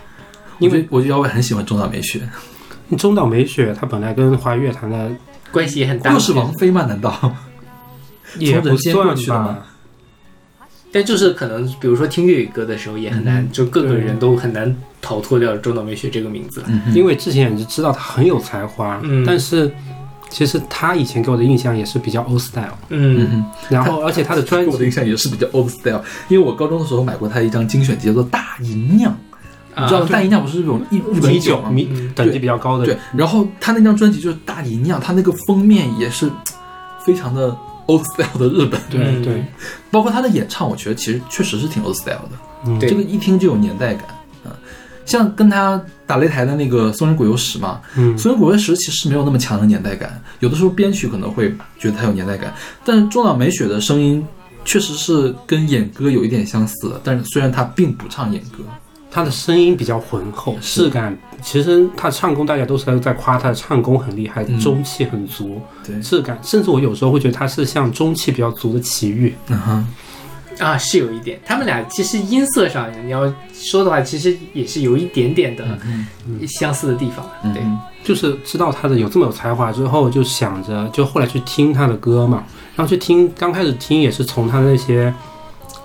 [0.59, 2.21] 因为我觉得姚伟很喜欢中岛美雪，
[2.97, 5.11] 中岛美雪她本来跟华语乐坛的
[5.51, 6.85] 关系也很大又，是王菲吗？
[6.85, 7.35] 难道？
[8.37, 9.67] 也不从人间过算去的吗吧，
[10.91, 16.63] 但就是可能，比如说听粤语歌的时候也很难，就各个人都很难逃脱掉中岛美雪这个名字。
[16.67, 19.23] 嗯，因为之前也是知道她很有才华，嗯。
[19.25, 19.71] 但是
[20.29, 23.45] 其实她以前给我的印象也是比较 old style，嗯。
[23.69, 29.11] 然后而且她的专辑给我的印象也是比较 old style，因为我高中的时候买过他一张精选集，叫做《大银酿》，
[29.79, 31.69] 你知道啊大银酿不是那种日日本米酒吗？
[31.69, 32.85] 米嗯等级比较高的。
[32.85, 36.29] 对，然后他那张专辑就是大银酿，他那个封面也是
[37.05, 37.55] 非常的
[37.89, 39.21] old style 的日本，对嗯。
[39.23, 39.45] 对，
[39.89, 42.31] 包括他的演唱，我觉得其实确实是挺 old style 的，
[42.65, 42.77] 嗯。
[42.79, 42.89] 对。
[42.89, 44.05] 这个一听就有年代感
[44.45, 44.53] 啊。
[45.05, 48.15] 像跟他打擂台的那个松仁谷由实嘛，嗯。
[48.17, 52.53] 松仁谷由实其实没有那么强的年代感，有的时候编曲可能会觉得他有年代感，
[52.85, 54.23] 但是中岛美雪的声音
[54.63, 58.59] 确实是跟演歌有一点相似的，但是虽然他并不唱演歌，
[59.11, 61.17] 她的声音比较浑厚，质感。
[61.41, 66.37] 其实他唱功，大家都是在夸他的唱功很厉害，嗯中气很足，对，质感。
[66.43, 69.33] 甚至我有时候会觉得他是像中气比较足的齐豫。
[69.47, 69.87] 嗯哼，
[70.59, 76.05] 啊，是有一点，他们俩其实音色上你要说的话，其实也是有一点点的嗯
[76.45, 77.25] 相似的地方。
[77.53, 77.63] 对，
[78.03, 82.43] 就是知道他的有这么有才华之后，就想着就后来去听他的歌嘛，
[82.75, 85.13] 然后去听，刚开始听也是从他那些，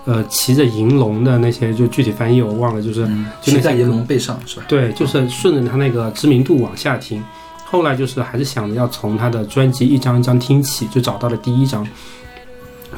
[0.07, 4.67] 呃，骑着银龙的那些，就具体翻译我忘了，就是、嗯，就那些骑在银龙背上是吧？
[4.69, 7.23] 对，就是顺着他那个知名度往下听。
[7.65, 11.85] 后来就是还是想着要从他的专辑一张一张听起，就找到了第一张，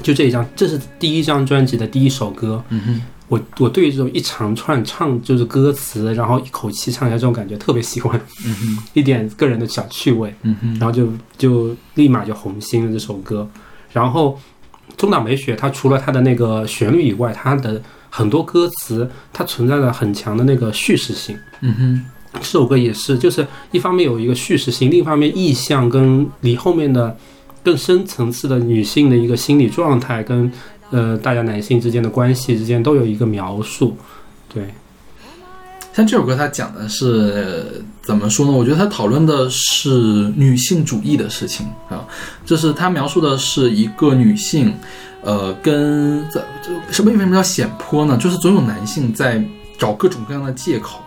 [0.02, 2.62] 就这一张，这是第一张专辑的第一首歌。
[2.70, 10.34] 嗯哼，我我对于这种一长串唱就是歌词，然后一口气唱下这种感觉特别喜欢，嗯哼，一点个人的小趣味。
[10.42, 13.48] 嗯哼，然后就就立马就红心了这首歌。
[13.92, 14.38] 然后
[14.96, 21.38] 中岛美雪她除了她的那个旋律以外，她的很多歌词它存在着很强的那个叙事性。
[21.60, 27.16] 嗯哼，这首歌也是，就是一方面有一个叙事性，另一方面意象跟离后面的
[27.62, 30.50] 更深层次的女性的一个心理状态跟
[30.90, 33.96] 呃大家男性之间的关系之间都有一个描述。
[34.52, 34.64] 对，
[35.96, 38.52] 像这首歌，它讲的是怎么说呢？
[38.52, 39.88] 我觉得它讨论的是
[40.36, 42.04] 女性主义的事情啊，
[42.44, 44.76] 就是它描述的是一个女性，
[45.22, 48.14] 呃，跟在这什么为什么叫险坡呢？
[48.18, 49.42] 就是总有男性在
[49.78, 51.00] 找各种各样的借口，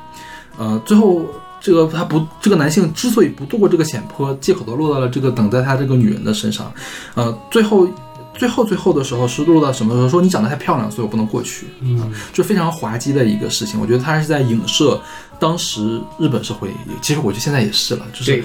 [0.57, 1.23] 呃，最后
[1.61, 6.73] 这个他不，这个男性之所以不度过这个险坡，借口都落到了这个等待他这个女人的身上，
[7.13, 7.87] 呃，最后。
[8.35, 10.07] 最后，最后的时候是录到什么时候？
[10.07, 11.67] 说你长得太漂亮，所以我不能过去。
[11.81, 13.79] 嗯，就非常滑稽的一个事情。
[13.79, 15.01] 我觉得他是在影射
[15.39, 16.69] 当时日本社会，
[17.01, 18.43] 其实我觉得现在也是了，就是，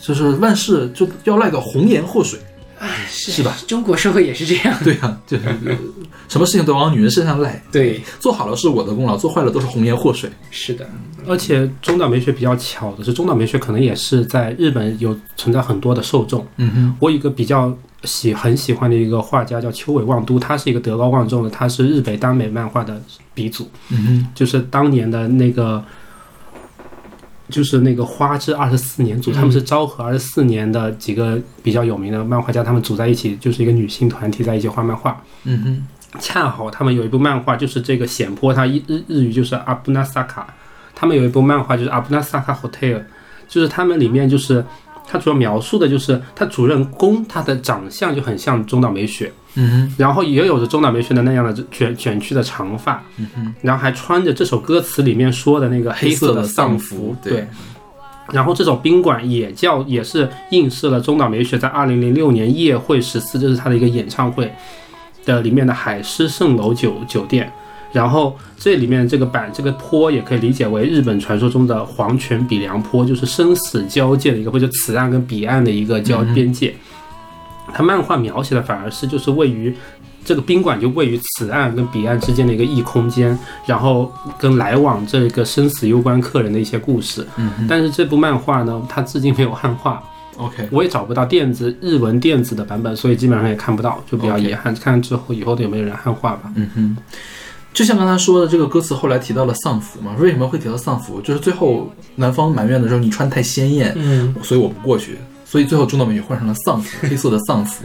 [0.00, 2.38] 就是万事就要赖到红颜祸水。
[3.08, 3.56] 是是吧？
[3.66, 4.76] 中国社会也是这样。
[4.84, 5.44] 对啊，就是
[6.28, 7.62] 什么事情都往女人身上赖。
[7.72, 10.28] 对，做好了是我的功劳，做坏了都是红颜祸水。
[10.50, 10.86] 是的，
[11.26, 16.46] 而且中岛美雪比较巧的是，中岛美雪可能也是在日本有存在很多的受众。
[16.56, 17.74] 嗯哼，我有一个比较
[18.04, 23.00] 喜很喜欢的一个画家叫秋尾望都，他是一个德高望重的，他是日北耽美漫画的
[23.32, 25.84] 鼻祖，嗯哼，就是当年的那个，
[27.48, 35.22] 就是那个花之二十四年组，他们是昭和二十四年的几个比较有名的漫画家，他们组在一起，就是一个女性团体在一起画漫画。
[35.44, 40.46] 嗯哼，恰好他们有一部漫画，就是这个险坡，它日日日语就是阿布纳萨卡，
[40.94, 43.02] 他们有一部漫画就是阿布纳萨卡 hotel，
[43.48, 44.64] 就是他们里面就是
[45.06, 57.46] 它主要描述的就是他主人公他的长相就很像中岛美雪，嗯哼，然后也有着中岛美雪的那样的卷卷曲的长发，嗯哼，然后还穿着这首歌词里面说的那个黑色的丧丧服，对，
[58.32, 64.52] 然后这种宾馆也叫也是映射了中岛美雪在二零零六年夜会十四，这是她的一个演唱会
[65.24, 67.52] 的里面的海狮蜃楼酒酒店。
[67.94, 76.74] 然后这里面这个板这个坡也可以理解为日本传说中的黄泉比良坡，就是生死交界的一个，或者此岸跟彼岸的一个交边界。
[77.72, 79.74] 它漫画描写的反而是就是位于
[80.24, 87.26] 这个宾馆就位于此岸跟彼岸之间的一个异空间，然后跟来往这个生死攸关客人的一些故事。
[87.36, 90.02] 嗯但是这部漫画呢，它至今没有汉化
[90.36, 94.74] ，，OK，我也找不到电子日文电子的版本，所以基本上也看不到，就比较遗憾。
[94.74, 96.52] 看之后以后的有没有人汉化吧。
[96.56, 96.96] 嗯哼。
[97.74, 100.14] 就像刚才说的，这个歌词后来提到了丧服嘛？
[100.18, 101.20] 为什么会提到丧服？
[101.20, 105.18] 就是最后男方埋怨的时候，你穿太鲜艳，嗯，所以我不过去。
[105.44, 107.84] 所以最后中岛美雪换上了丧服，黑色的丧服。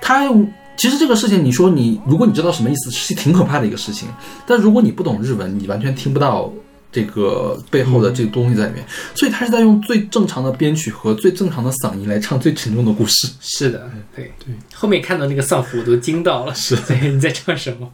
[0.00, 4.08] 他用其实这个事情，你说你如果你知道什么意思，是挺可怕的一个事情。
[4.46, 6.52] 但如果你不懂日文，你完全听不到
[6.90, 13.28] 这这个背后的这个东西在里面，所以他是在用最正常的编曲和最正常的嗓音来唱最沉重的故事。
[13.40, 14.52] 是的，对对。
[14.74, 17.88] 后面看到那个丧服我都惊到了，是对你在唱什么？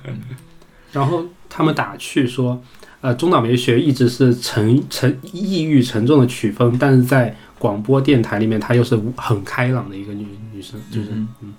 [0.93, 2.62] 然后他们打趣说，
[3.01, 11.53] 呃，中岛美雪一直是沉沉抑郁沉重的曲风，但是在广播电台里面，她又是很开朗的一个女女生，就是嗯嗯，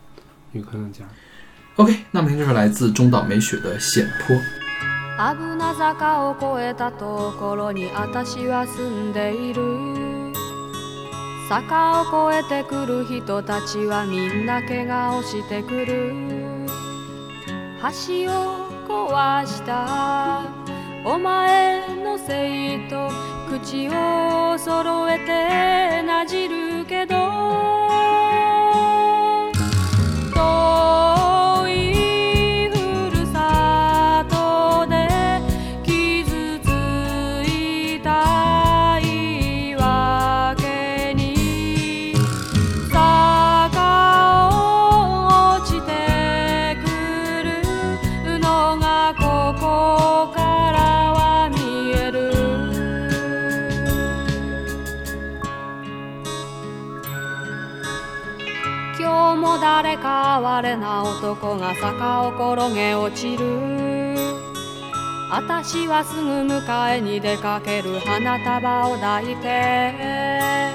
[0.53, 1.05] 女科学家。
[1.77, 4.37] OK，那么听这首来自中岛美雪的《险坡》。
[5.17, 9.63] 危な坂を越えたところに私は住んでいる
[11.47, 16.15] 坂を越えてくる人たちはみんな怪我をしてくる
[17.83, 20.44] 橋を 壊した。
[21.04, 23.10] お前のせいと
[23.50, 27.55] 口を揃えてなじるけど。
[65.48, 70.74] 私はすぐ迎えに出かける花束を抱いて。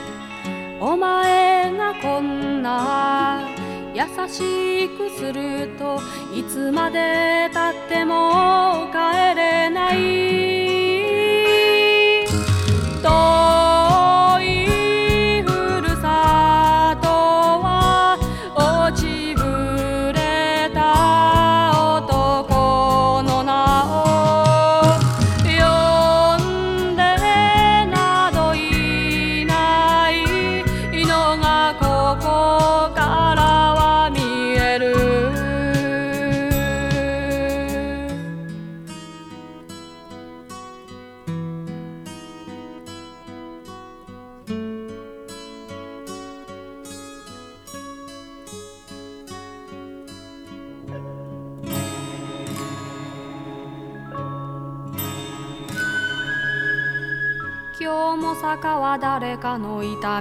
[0.80, 3.48] お前がこんな
[3.92, 6.00] 優しくすると
[6.32, 10.49] いつまでたっても帰れない。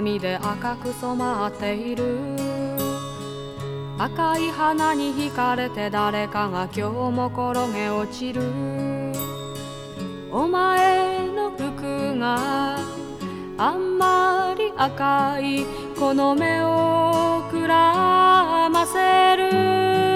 [0.00, 2.18] 痛みで赤く染まっている。
[3.98, 8.42] 赤い花に惹かれて誰かが今日も転げ落ちる。
[10.32, 12.78] お前の服が
[13.58, 15.66] あんまり赤い
[15.98, 20.09] この目をくらませる。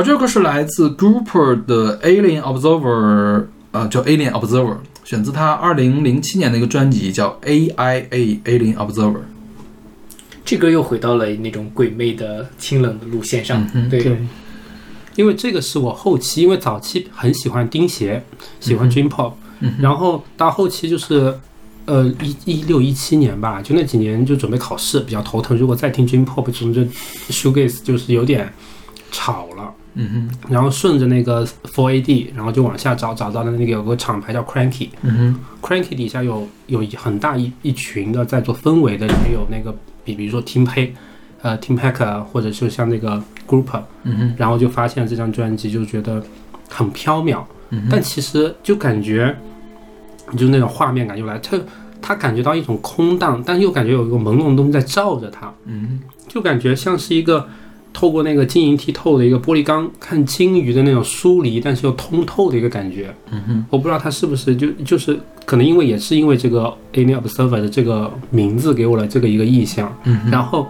[0.00, 9.20] 好，这首歌是来自 Grouper 的 Alien Observer，呃，叫 Alien Observer，选自他二零零七年的一个专辑叫 AIA Alien Observer。
[10.42, 13.68] 这歌又回到了那种鬼魅的清冷的路线上。
[13.74, 14.16] 嗯对，对，
[15.16, 18.24] 因为这个是我后期，因为早期很喜欢钉鞋，
[18.58, 21.38] 喜欢 Dream Pop，、嗯然后到后期就是，
[21.84, 25.54] 呃，一一六一七年吧，就那几年就准备考试，比较头疼。
[25.54, 26.80] 如果再听 Dream Pop，可能就
[27.28, 28.50] Shoegaze 就是有点
[29.12, 29.74] 吵了。
[29.94, 40.90] 嗯哼，然后顺着那个 Four AD，然后就往下找，找到了那个有个厂牌叫 Cranky，嗯哼，Cranky 底下有有一很大一一群的在做氛围的，也有那个比比如说 Team Pay，
[41.42, 46.22] 呃 Team Pack，或者是像那个 Group，嗯哼，然后就发现这张专辑就觉得
[46.68, 49.36] 很飘渺，嗯哼，但其实就感觉
[50.36, 51.58] 就那种画面感就来，他
[52.00, 57.48] 他感觉到一种空荡，但又感觉有一个朦胧的东西在照着他，嗯就感觉像是一个
[57.92, 63.14] 透过那个晶莹剔透的一个玻璃缸看鲸鱼的那种疏离，但是又通透的一个感觉。
[63.30, 69.92] 嗯哼，我不知道它是不是就就是可能因为也是因为这个 Alien Observer 的这个名字给我了这个一个意象，
[70.30, 70.66] 然后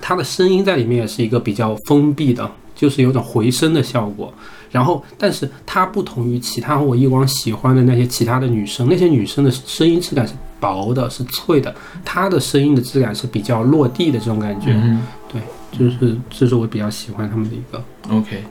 [0.00, 4.32] 它的声音在里面也是一个比较封闭的，就是有种回声的效果。
[4.70, 14.78] 然后，但是它不同于其他我以往喜欢的那些其他的女生，那些女生的声音质感是薄的，是脆的，她的声音的质感是比较落地的这种感觉。
[15.72, 17.82] 就是这是我比较喜欢他们的一个。
[18.08, 18.42] OK，、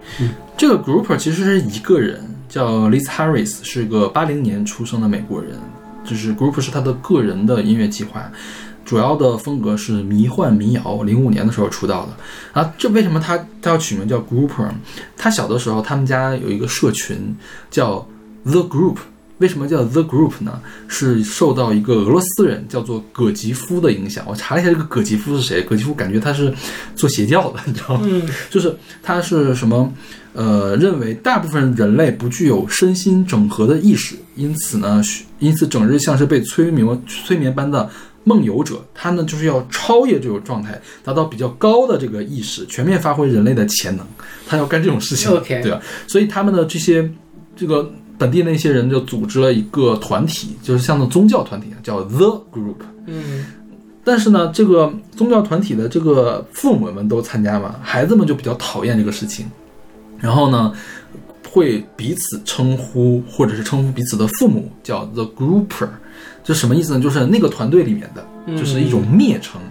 [0.57, 5.57] 这个 grouper 其实是一个人，叫 Liz Harris，是个八零年出生的美国人。
[6.03, 8.31] 就是 grouper 是他的个人的音乐计划，
[8.85, 11.03] 主要的风格是迷幻民谣。
[11.03, 12.61] 零五年的时候出道的。
[12.61, 14.69] 啊，这为什么他他要取名叫 grouper？
[15.17, 17.35] 他小的时候，他们家有一个社群
[17.69, 18.07] 叫
[18.45, 18.97] The Group。
[19.39, 20.59] 为什么叫 The Group 呢？
[20.87, 24.25] 是受到一个俄罗斯人叫做葛吉夫的影响。
[24.27, 25.61] 我查了一下，这个葛吉夫是谁？
[25.63, 26.53] 葛吉夫感觉他是
[26.95, 28.01] 做邪教的，你知道吗？
[28.03, 29.93] 嗯，就是他是什么？
[30.33, 35.01] 呃，认为大部分人类不具有身心整合的意识，因此呢，
[35.39, 37.89] 因此整日像是被催眠催眠般的
[38.23, 38.85] 梦游者。
[38.93, 44.05] 他呢，就是要超越这种状态，达到比较高的这个意识，全面发挥人类的潜能。
[44.47, 45.81] 他要干这种事情对吧？
[46.07, 47.11] 所以他们的这些
[47.55, 52.77] 这个本地那些人就组织了一个团体，就是像那宗教团体，叫 The Group。
[53.05, 53.45] 嗯，
[54.03, 59.45] 但是呢，这个宗教团体的这个父母们都参加嘛，孩子们就比较讨厌这个事情，
[60.17, 60.73] 然后呢，
[61.49, 65.87] 会彼此称呼或者是称呼彼此的父母叫 the grouper，
[66.43, 66.99] 这什么意思呢？
[66.99, 68.25] 就是那个团队里面的，
[68.57, 69.61] 就是一种蔑称。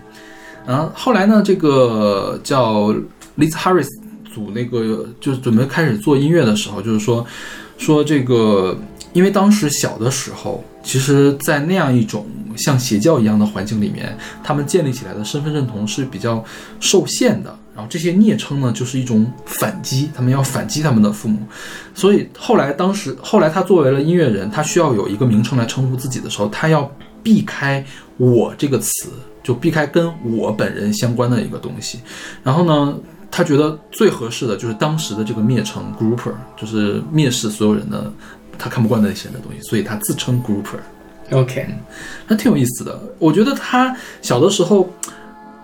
[0.66, 2.92] 然后后来呢，这个叫
[3.38, 3.88] Liz Harris
[4.32, 7.24] 组那个就是准备开始做音乐的时候，就是说
[7.78, 8.78] 说这个，
[9.12, 16.44] 因为当时小的时候，其实，在那样一种像邪教一样的环境里面，他们建立起来的身份认同是比较
[16.80, 17.56] 受限的。
[17.74, 21.38] 然后这些昵称呢，就是一种反击，他们要反击他们的父母。
[21.94, 26.90] 所以后来，当时后来他作为了音乐人，他需要有一个名称来称呼自己的时候，他要
[27.22, 27.84] 避开
[28.16, 29.10] “我”这个词，
[29.42, 32.00] 就避开跟我本人相关的一个东西。
[32.42, 32.98] 然后呢，
[33.30, 38.10] 他觉得最合适的就是当时的这个蔑称 grouper，就是蔑视所有人的
[38.58, 40.78] 他看不惯的那些人的东西，所以他自称 grouper。
[41.32, 41.66] OK，
[42.28, 42.98] 那挺有意思的。
[43.18, 44.88] 我觉得他小的时候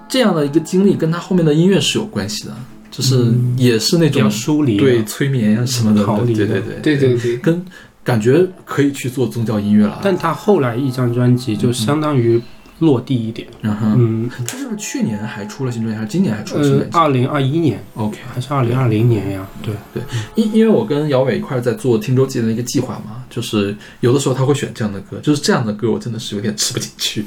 [0.08, 2.54] 这样的一个经历，跟他后面的音乐是有关系的，
[2.90, 7.64] 就是也是那种疏离的对催眠呀、什么的，逃离的对对对对对对，跟
[8.02, 10.00] 感觉可以去做宗教音乐了。
[10.02, 12.42] 但他后来一张专辑就相当于
[12.83, 13.49] 落地一点。
[13.61, 19.47] 然后，嗯，他是不是去年还出了新专辑，还是今年还出了新呃专，辑、二零二一年 o k 还是二零二零年呀？
[19.62, 20.03] 对对，
[20.35, 27.24] 因因为我跟姚伟一块儿在做听周记的那个计划嘛，就是有的时候他会选这样的歌，就是这样的歌我真的是有点吃不进去，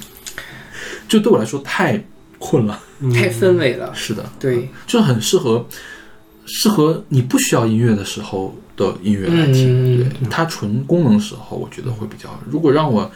[1.08, 2.04] 就对我来说太
[2.38, 2.80] 困了。
[3.14, 3.94] 太氛围了。
[3.94, 5.66] 是的，对，就是很适合
[6.46, 10.00] 适合你不需要音乐的时候的音乐来听。
[10.00, 12.30] 嗯对，它纯功能时候，我觉得会比较。
[12.50, 13.12] 如果让我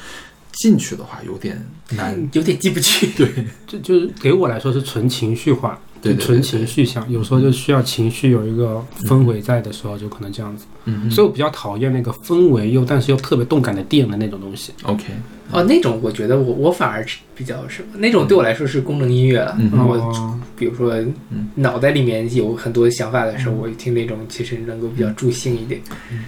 [0.51, 2.29] 进去的话，有点难。
[2.33, 3.07] 有点进不去。
[3.17, 10.65] 对，就就是给我来说是纯情绪化，对纯情绪向，有时候就需要情绪有一个氛围在的时候，就可能这样子。
[10.85, 14.71] 嗯所以我比较讨厌那个氛围又但是又特别动感的电的那种东西。
[14.83, 15.03] ，OK，
[15.51, 19.55] 哦，那种我觉得我我反而是比较什么，那种对我来说是功能音乐了。
[19.59, 20.93] 嗯我哦比如说
[21.29, 25.79] 嗯脑袋里面有很多想法的时候，我听那种其实能够比较助兴一点。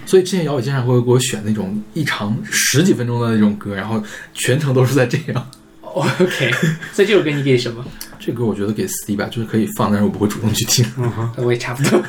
[0.06, 4.02] 所以之前姚伟经常会给我选那种一长十几分钟的那种歌，然后
[4.34, 5.50] 全程都是在这样。
[5.82, 6.50] 哦 OK，
[6.92, 7.84] 所以这首歌你给什么？
[8.24, 10.86] 这歌我觉得给 C 吧，就是可以放，但是我不会主动去听。
[10.96, 12.00] 嗯，我也差不多。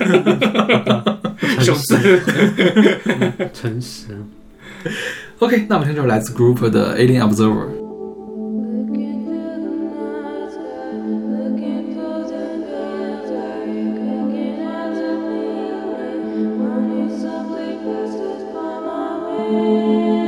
[1.59, 2.21] 首次
[3.51, 4.15] 诚实。
[5.39, 7.81] OK，那我们听这首来自 Group 的 Alien Observer。
[19.45, 20.22] Looking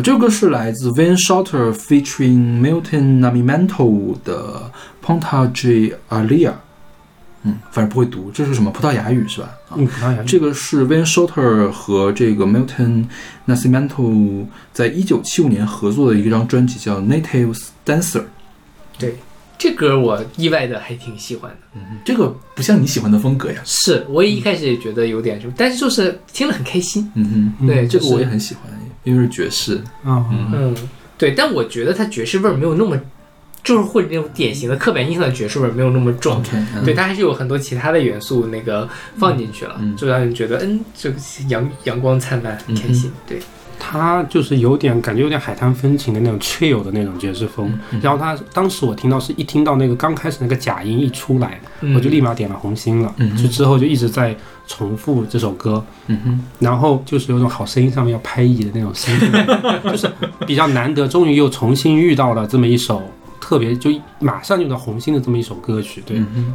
[0.00, 4.72] 好，这首歌是来自 Van Shorter featuring Milton Nascimento 的
[5.04, 6.54] Pontage Alia。
[7.42, 9.50] 嗯，反正不会读，这是什么葡萄牙语是吧？
[9.68, 13.04] 啊，嗯，葡萄牙语这个是 Van Shorter 和这个 Milton
[13.46, 18.20] Nascimento 在一九七五年合作的一张专辑，叫《Native Dancer》。
[18.98, 19.16] 对，
[19.58, 21.58] 这歌我意外的还挺喜欢的。
[21.74, 23.60] 嗯，这个不像你喜欢的风格呀。
[23.66, 27.10] 是，我也一开始也觉得有点什么，但是就是听了很开心。
[27.14, 28.64] 嗯哼，对，这个我也很喜欢，
[29.10, 29.80] 因为是爵士。
[30.04, 30.74] 嗯，嗯，
[31.18, 32.98] 对，但我觉得它爵士味儿没有那么，
[33.62, 36.42] 就是会那种典型的刻板印象的爵士味儿没有那么重。
[36.84, 38.88] 对，它还是有很多其他的元素那个
[39.18, 41.16] 放进去了，嗯就让人觉得嗯，这个
[41.48, 43.12] 阳阳光灿烂，很开心。
[43.26, 43.38] 对，
[43.80, 47.76] 它就是有点感觉有点海滩风情的那种 chill 的那种爵士风。
[47.90, 53.12] 嗯然后它当时我听到是一听到那个刚开始那个假音一出来，嗯我就立马点了红心了。
[53.16, 54.36] 嗯就之后就一直在
[54.68, 59.32] 重复这首歌，嗯哼，然后就是有种好声音上面要拍椅的那种心情，
[59.90, 60.08] 就是
[60.46, 63.02] 比较难得，终于又重新遇到了这么一首
[63.40, 66.02] 特别就马上就到红心的这么一首歌曲。
[66.06, 66.54] 对，嗯，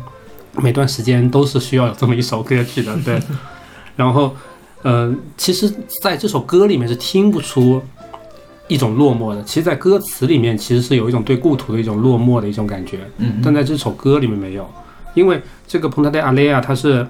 [0.62, 3.20] 每段时间都是需要有这么一首歌曲的，对。
[3.98, 4.36] 然后，
[4.86, 5.68] 呃，其实
[6.04, 7.82] 在这首歌里面是听不出
[8.68, 14.70] 一种落寞的，其实，在歌词里面其实是有一种对故土的一种落寞的一种感觉，嗯哼，但在这首歌里面没有，
[15.16, 17.06] 因为这个蓬塔德阿雷亚它是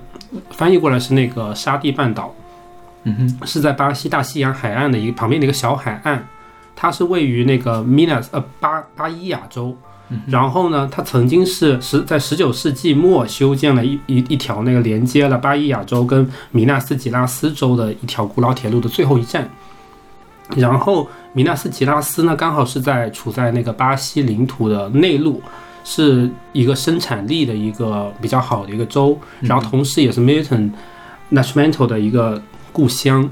[0.51, 2.33] 翻译过来是那个沙地半岛，
[3.03, 6.25] 嗯哼，是在巴西大西洋海岸的一个旁边的一个小海岸，
[6.77, 9.75] 它是位于那个 Minas 呃巴巴伊亚州。
[10.27, 19.49] 然后呢，它曾经是十在十九世纪末修建了一一一条那个连接了巴伊亚州跟米纳斯吉拉斯州的一条古老铁路的最后一站。
[20.55, 25.41] 然后米纳斯吉拉斯呢，刚好是在处在那个巴西领土的内陆，
[25.83, 30.69] 是一个生产力的一个比较好的一个州，然后同时也是 Milton
[31.31, 32.39] Nascimento 的一个
[32.71, 33.27] 故乡。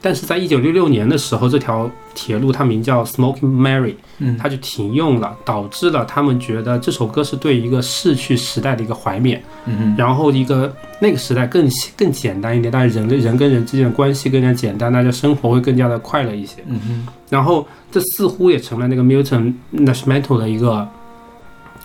[0.00, 16.56] 但是在一九六六年的时候，这条铁路它名叫 Smoking Mary，嗯他就停用了，导致了他们觉得这首歌是对一个逝去时代的一个怀缅，嗯哼，然后一个那个时代更更简单一点，但是人类人跟人之间的关系更加简单，大家生活会更加的快乐一些。
[16.66, 20.86] 嗯哼，然后这似乎也成了那个 Milton Nash Metal 的一个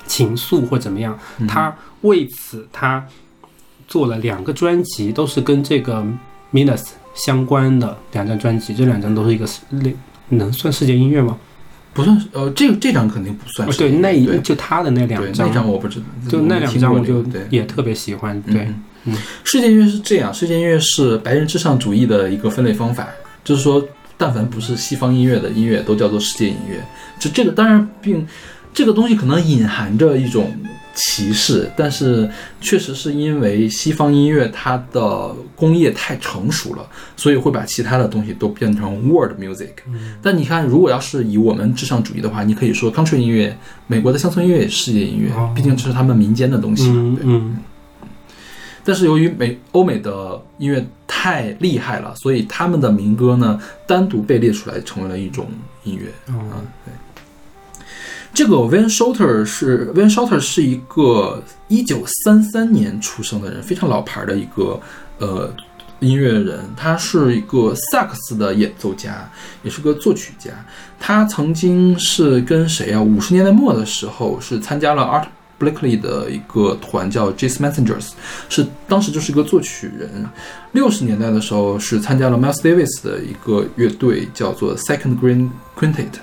[0.08, 1.18] 情愫或怎么样。
[1.40, 3.06] 嗯他为此他
[3.88, 6.04] 做了两个专辑，都是跟这个
[6.52, 9.96] Minus 相关的两张专辑，这两张都是一个类
[10.30, 11.38] 能算世界音乐吗？
[11.94, 17.24] 不算是，呃，这这张肯定不算对，那一对就他的那两对张，那张我不知道，就那两张我就。
[17.50, 18.42] 也特别喜欢。
[18.42, 18.76] 对，嗯
[19.06, 23.08] 嗯世界音乐是这样，世界音乐是白人至上主义的一个分类方法，
[23.44, 23.86] 就是说，
[24.18, 26.84] 但凡不是西方音乐的音乐都叫做世界音乐。
[27.20, 28.26] 就这个当然并
[28.74, 30.52] 这个东西可能隐含着一种
[30.96, 32.30] 歧视，但是
[32.62, 36.86] 确实是因为西方音乐它的工业太成熟了，
[37.18, 39.70] 所以会把其他的东西都变成 world music。
[40.22, 47.18] 但你看，如果要是以我们至上主义的话，你可以说 country 音乐，美国的乡村音乐也是世界音乐哦，毕竟这是他们民间的东西嘛。
[47.18, 47.58] 对嗯嗯
[48.86, 55.48] 但是由于美欧美的音乐太厉害了，所以他们的民歌呢单独被列出来，成为了一种
[55.86, 56.08] 音乐。
[56.28, 56.92] 哦啊，对。
[58.34, 64.80] 这个 Van Shorter 是 Van Shorter 是一个一九三三年出生的人，非常老牌的一个
[65.20, 65.54] 呃
[66.00, 66.60] 音乐人。
[66.76, 69.30] 他是一个萨克斯的演奏家，
[69.62, 70.50] 也是个作曲家。
[71.00, 73.00] 他曾经是跟谁啊？
[73.00, 75.28] 五十年代末的时候是参加了 Art
[75.60, 78.14] Blakely 的一个团叫 Jazz Messengers，
[78.50, 80.26] 是当时就是一个作曲人。
[80.72, 86.14] 六十年代的时候是参加了 Miles Davis 的一个乐队，叫做 Second Green Quintet。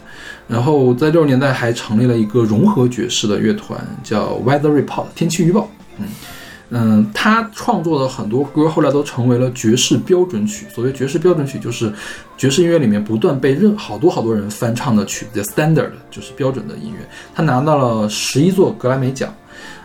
[0.50, 5.70] 然后在六十年代还成立了一个融合爵士的乐团，叫 Weather Report 天气预报。
[5.98, 6.06] 嗯
[6.72, 10.66] 嗯，他创作的很多歌后来都成为了爵士标准曲。
[10.72, 11.92] 所谓爵士标准曲，就是
[12.36, 16.98] 爵士音乐里面不断被认好多好多人翻唱的曲子叫，standard 就是标准的音乐。
[17.34, 19.34] 他拿到了十一座格莱美奖。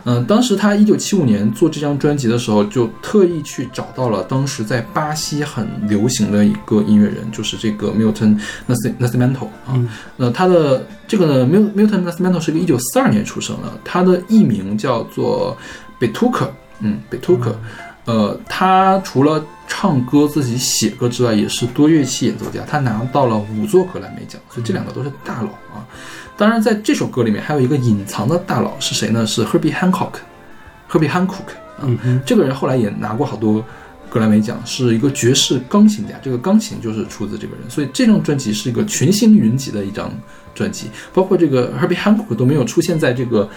[0.08, 8.38] 嗯，当时他一九七五年做这张专辑的时候，就特意去找到了当时在巴西很流行的一个音乐人，就是这个 Milton
[8.68, 9.74] Nasci- Nascimento 啊。
[9.74, 15.56] 嗯那他的这个呢，Mil Milton Nascimento 是个一九四二年出生的，他的艺名叫做
[15.98, 16.46] Betuca，
[16.78, 17.52] 嗯，Betuca。
[18.04, 22.60] 呃，他除了唱歌、自己写歌之外，也是多乐器演奏家。
[22.64, 25.82] 他拿到了五座格莱美奖，所以这两个都是大佬啊。
[26.36, 29.26] 当然，在这首歌里面还有一个隐藏的大佬是谁呢？
[29.26, 31.84] 是 Herbie Hancock，Herbie Hancock 啊。
[31.84, 33.64] 嗯这个人后来也拿过好多
[34.10, 36.14] 格莱美奖，是一个爵士钢琴家。
[36.22, 40.10] 这个钢琴就是出自这个人，所以这张专辑是一个群星云集的一张
[40.54, 43.48] 专辑，包括这个 Herbie Hancock 都没有出现在这个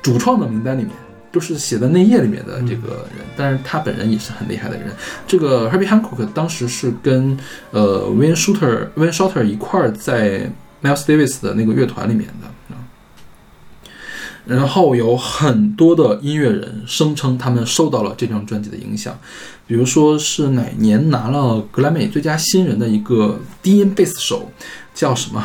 [0.00, 0.92] 主创的名单里面，
[1.32, 4.86] 都是写在内页里面的这个人，但是他本人也是很厉害的人。
[5.26, 7.36] 这个 Herbie Hancock 当时是跟
[7.72, 10.50] 呃 Wayne Shorter Wayne Shorter 一块儿在
[10.82, 12.46] Miles Davis 的那个乐团里面的。
[12.74, 12.78] 啊。
[14.46, 19.18] 然后有很多的音乐人声称他们受到了这张专辑的影响，
[19.66, 24.50] 比如说是哪年拿了格莱美最佳新人的一个低音贝斯手，
[24.94, 25.44] 叫什么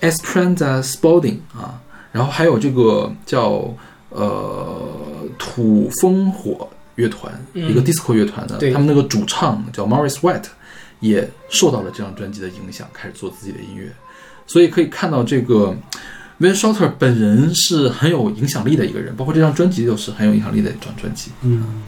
[0.00, 3.74] ？Esperanza Spalding 啊，然后还有这个叫
[4.08, 8.72] 呃土风火乐团，嗯一个 disco 乐团的，对。
[8.72, 10.46] 他们那个主唱叫 Morris White，
[11.00, 13.92] 也受到了这张专辑的影响，开始做自己的音乐，
[14.48, 15.76] 所以可以看到这个
[16.40, 21.30] Van Shorter 本人是很有影响力的一个人，包括这张专辑就是很有影响力的一张专辑。
[21.42, 21.82] 嗯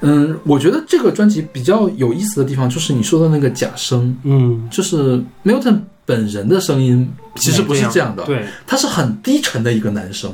[0.00, 10.32] 嗯，我觉得这个专辑比较有意思的地方就是你说的那个假声，嗯，就是 Milton 本人的声音其实不是这样的，对，他是很低沉的一个男生，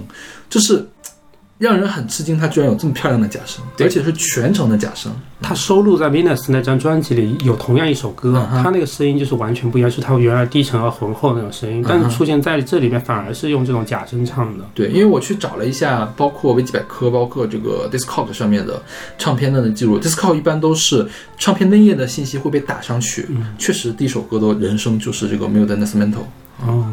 [0.50, 0.86] 就是
[1.56, 5.12] 让人很吃惊，他居然有这么漂亮的假声，而且是全程的假声。
[5.40, 14.64] 他收录在《Venus》那张专辑里有同样一首歌嗯，他那个声音就是完全不一样，是他原来低沉而浑厚那种声音，嗯但是出现在这里面反而是用这种假声唱的。
[14.74, 18.82] 对，因为我去找了一下，包括维基百科，包括这个 Discog 上面的
[19.16, 21.06] 唱片的记录，Discog 一般都是
[21.38, 23.28] 唱片内页的信息会被打上去。
[23.58, 26.24] 确实，第一首歌的人声就是这个 m l d e n Nascimento。
[26.64, 26.86] 哦，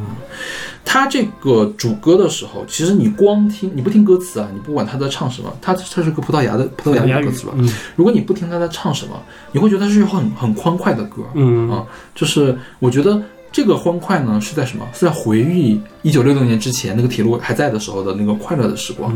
[0.84, 7.54] 他这个主歌的时候，其实你光听，你不听歌词啊，你不管他在唱什么，他他是个葡萄牙的葡萄牙语歌词吧？
[7.56, 9.22] 嗯如果你不听他在唱什么，
[9.52, 11.24] 你会觉得它是一首很很欢快的歌。
[11.36, 13.22] 嗯啊，就是我觉得
[13.52, 14.88] 这个欢快呢是在什么？
[14.93, 19.16] 是在回忆一九六六年之前那个铁路还在的时候的那个快乐的时光。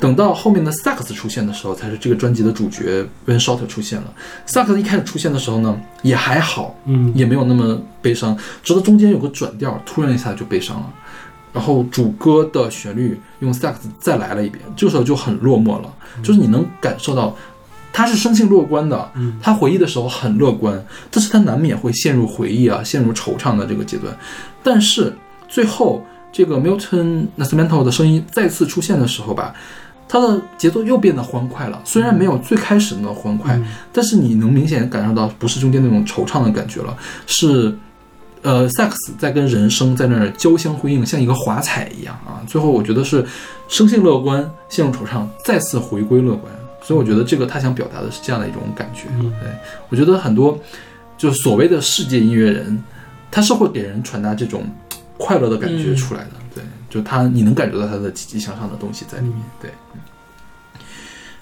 [0.00, 4.12] 等到后面的萨克斯出现的时候，才是这个专辑的主角 Van Shorter 出现了。
[4.46, 10.92] 萨克斯一开始出现的时候呢，也还好，嗯也没有那么悲伤，直到中间有个转调，突然一下就悲伤了。
[11.52, 17.34] 然后主歌的旋律用萨克斯再来了一遍，这个时候就很落寞了，就是你能感受到
[17.92, 19.10] 他是生性乐观的，
[19.42, 24.16] 他回忆的时候很乐观，但是他难免会陷入回忆啊，陷入惆怅的这个阶段。
[24.62, 25.12] 但是
[25.48, 29.54] 最后这个 Milton Nascimento 的声音再次出现的时候吧，
[30.08, 33.60] 他的节奏又变得欢快了，虽然没有最开始那么欢快，
[33.92, 37.76] 但是你能明显感受到不是中间那种惆怅的感觉了，是。
[38.40, 42.38] 呃，萨克斯在跟人声在那儿交相辉映，像一个华彩一样啊！
[42.46, 43.26] 最后我觉得是
[43.66, 46.50] 生性乐观，陷入惆怅，再次回归乐观。
[46.88, 49.08] 所以我觉得这个他想表达的是这样的一种感觉。
[49.20, 49.50] 对
[49.90, 50.58] 我觉得很多
[51.18, 52.82] 就所谓的世界音乐人，
[53.30, 54.64] 他是会给人传达这种
[55.18, 56.30] 快乐的感觉出来的。
[56.54, 59.36] 对，就他你能感觉到他的积极向上的东西在里面。
[59.60, 59.70] 对。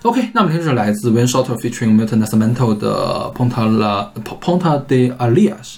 [0.02, 5.76] OK，那我们听首来自 Van Shorter featuring Milton Nascimento 的 Ponta la Ponta de Alias。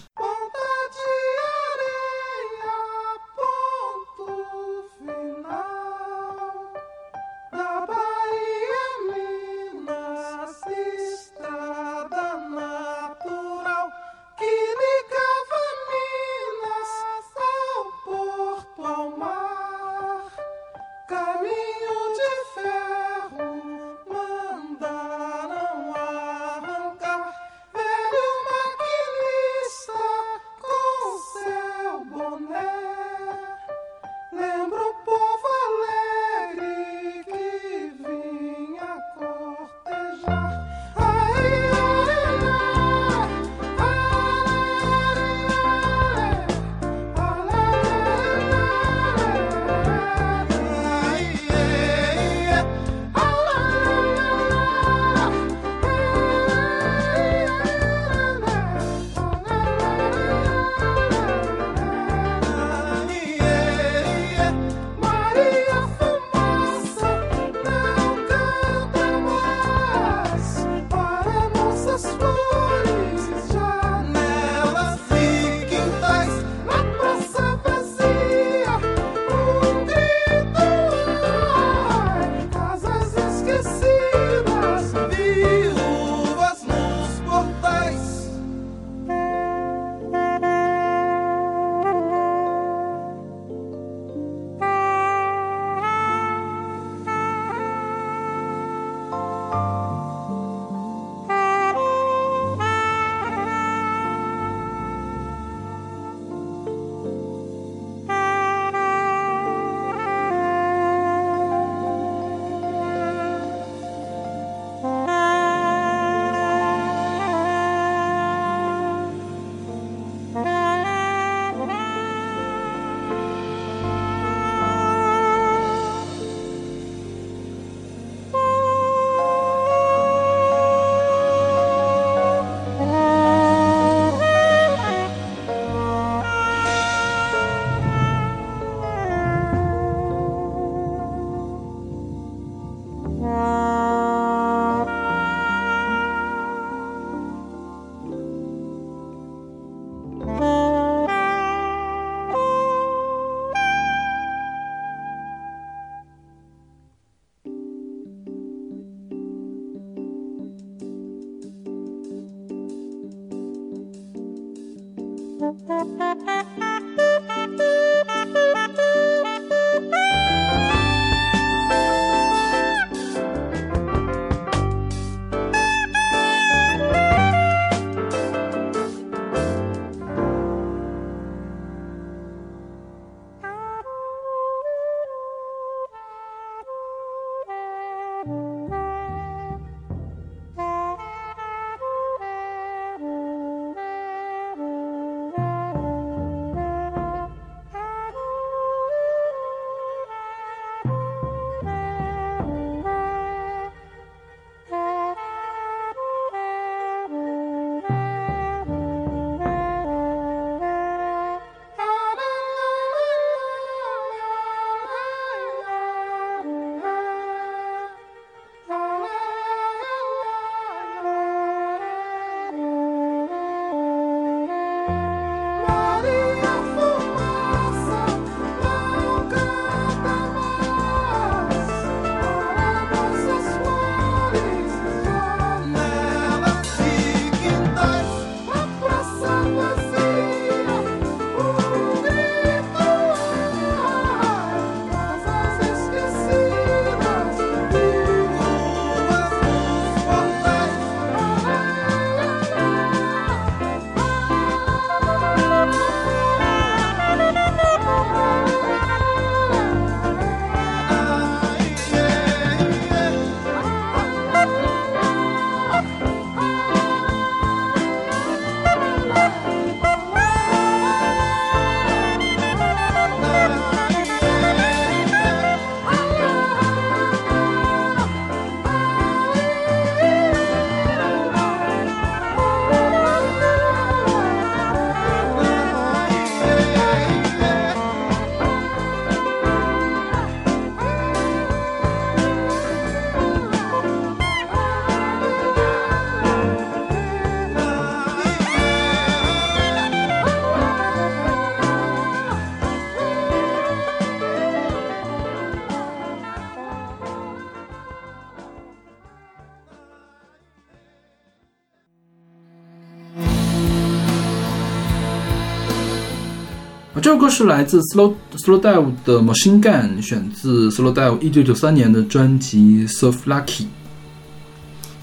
[317.08, 323.62] 这首歌是来自 Slow Slow Dive 的 Machine Gun，选自 Slow Dive 一九九三年的专辑《Surf Lucky》。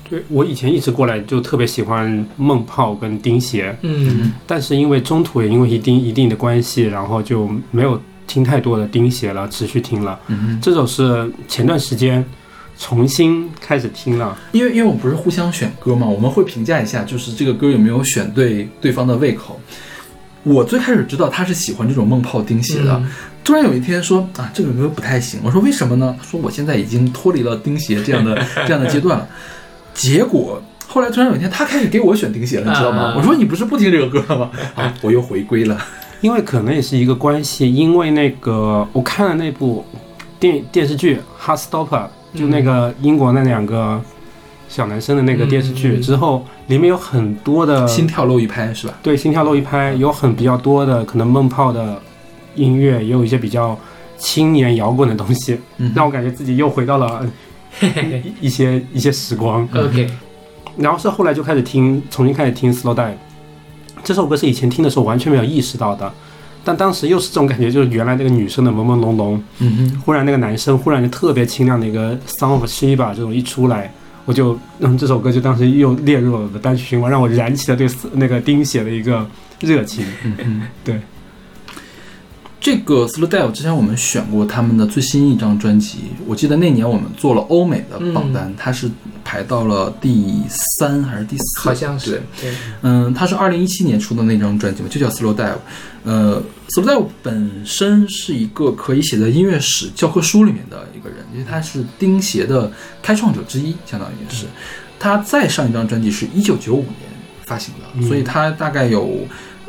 [0.08, 10.20] 对我以前一直过来就特别喜欢梦泡跟钉鞋，嗯但是因为中途也因为一定一定的关系，然后就没有听太多的钉鞋了，持续听了。
[10.28, 12.24] 嗯这首是前段时间
[12.78, 19.60] 重新开始听了，因为因为我们不是互相选歌嘛，我们会评价一下，就是这个歌有没有选对对方的胃口。
[20.46, 23.10] 我最开始知道他是喜欢这种梦泡钉鞋的，嗯
[23.44, 25.40] 突然有一天说啊，这个歌不太行。
[25.44, 26.16] 我说为什么呢？
[26.18, 28.36] 他说我现在已经脱离了钉鞋这样的
[28.66, 29.28] 这样的阶段了。
[29.94, 33.12] 结果后来突然有一天，他开始给我选钉鞋了，你知道吗？
[33.12, 34.52] 啊我说你不是不听这个歌了吗？
[34.74, 35.78] 啊，我又回归了。
[36.22, 39.86] 因为可能也是一个关系，因为那个我看了那部
[40.40, 41.88] 电电视剧《Heartstopper》，
[42.34, 44.02] 就那个英国那两个
[44.76, 48.94] 小男生的那个电视剧嗯之后，里面有很多的心跳漏一拍是吧？
[49.02, 52.02] 对，心跳漏一拍有很比较多的可能梦泡的
[52.56, 53.80] 音乐，也有一些比较
[54.18, 55.94] 青年摇滚的东西，嗯。
[55.96, 57.26] 让我感觉自己又回到了
[57.80, 59.66] 一一些一些时光。
[59.74, 60.10] OK，
[60.76, 63.14] 然后是后来就开始听，重新开始听 Slow Dive。
[64.04, 66.12] 这首歌是以前听的时候完全没有意识到的，
[66.66, 73.94] 但当时又是这种感觉，就是原来那个女生的朦朦胧胧，嗯哼，忽然那个男生忽然就特别清亮的一个 Song of Shiba 这种一出来，
[74.26, 79.26] 我就嗯这首歌就当时又列入了我的单曲循环，让我燃起了对那个丁写的一个
[79.62, 80.06] 热情。
[80.24, 81.00] 嗯哼，对。
[82.66, 88.90] 这个 Slow Dive 之前我们选过他们的最新一张专辑，我记得那年我们做了欧美的榜单，它是
[89.24, 91.60] 排到了第三还是第四？
[91.60, 92.52] 好像是对，
[92.82, 95.58] 嗯，它是二零一七年出的那张专辑嘛，就叫 Slow Dive。
[96.06, 104.48] 呃，Slow Dive 本身是一个可以写在音乐史教科书里面的一个人，因为他是钉鞋的开创者之一，相当于是。
[104.98, 107.12] 他再上一张专辑是一九九五年
[107.44, 109.20] 发行的，嗯所以他大概有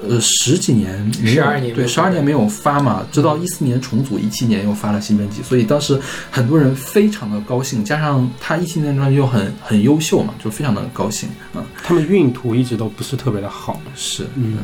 [0.03, 5.99] 呃十几年没有12年对十二年没有发嘛，直到一四年重组，一七年又发了新专辑，所以当时
[6.31, 13.81] 很多人非常的高兴，加上他一七年的专辑又很很优秀嘛，就非常的高兴啊、他们运途一直都不是特别的好。
[13.95, 14.59] 是，嗯，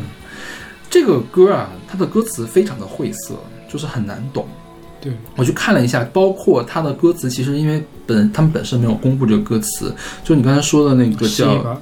[0.90, 3.34] 这个歌啊，它的歌词非常的晦涩，
[3.70, 4.46] 就是很难懂。
[5.00, 11.80] 对，我去看了一下，包括它的歌词，其实因为本他们本身没有公布这个歌词，就你刚才说的那个叫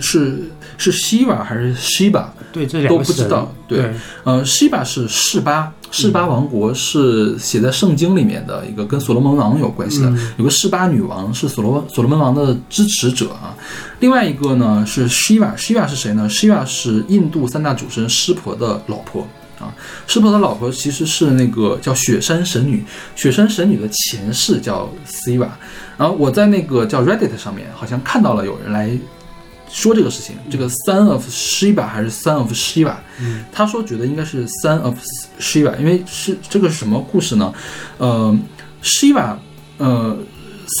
[0.00, 0.44] 是
[0.76, 3.52] 是 Shiva 还是 Shiba 对，这两个都不知道。
[3.68, 13.54] 对，对，呃，Shiba 是示巴，示巴王国是写在圣经里面的一个跟所罗门王有关系的，有个示巴女王是所罗所罗门王的支持者啊。
[14.00, 19.26] 另外一个呢是 Shiva，Shiva 是谁呢？Shiva 是印度三大主神湿婆的老婆。
[19.58, 19.72] 啊，
[20.06, 25.48] 湿婆的老婆其实是那个叫雪山神女，雪山神女的前世叫 Siva。
[25.96, 28.90] 然后我在那个叫 Reddit 上面好像看到了有人来
[29.68, 32.94] 说这个事情，这个 Son of Shiva 还是 Son of Shiva？
[33.20, 34.94] 嗯他说觉得应该是 Son of
[35.40, 37.52] Shiva，因为是这个是什么故事呢？
[37.98, 38.36] 呃
[38.82, 39.36] ，Shiva，
[39.78, 40.16] 呃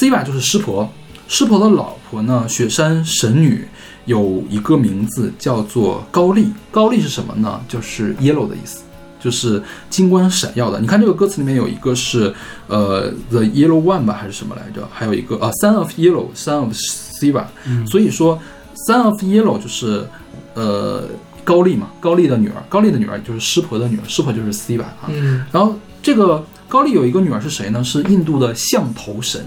[0.00, 0.88] ，Siva 就是湿婆，
[1.28, 3.66] 湿婆的老婆呢，雪山神女
[4.04, 7.60] 有一个名字叫做高丽，高丽是什么呢？
[7.68, 8.82] 就是 yellow 的意思。
[9.18, 9.60] 就是
[9.90, 12.32] 金光闪耀的，你看这个歌词里面有一个是
[12.68, 14.86] 呃 the yellow one 吧，还是什么来着？
[14.92, 17.44] 还有一个啊 son of yellow，son of Siva，、
[17.88, 18.38] 所以说
[18.86, 20.06] son of yellow 就是
[20.54, 21.08] 呃
[21.44, 25.08] 高丽嘛，高丽的女儿，高丽的女儿就是湿婆的女儿，湿婆就是 Siva 啊。
[25.08, 27.82] 嗯然后这个高丽有一个女儿是谁呢？
[27.82, 29.44] 是印度的象头神。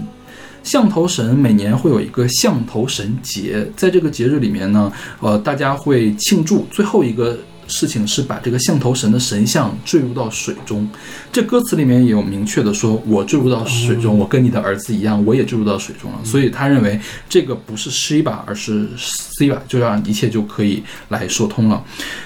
[0.62, 6.66] 象头神每年会有一个象头神节，在这个节日里面呢，呃，大家会庆祝。
[6.70, 7.38] 最后一个
[7.70, 10.86] 事情是把这个象头神的神像坠入到水中。
[11.32, 16.18] 这歌词里面也有明确的说，我坠入到水中，我跟你的儿子一样，我也坠入到水中了。
[16.24, 21.82] 所以他认为这个不是 Shiva，而是 Siva，就让一切就可以来说通了。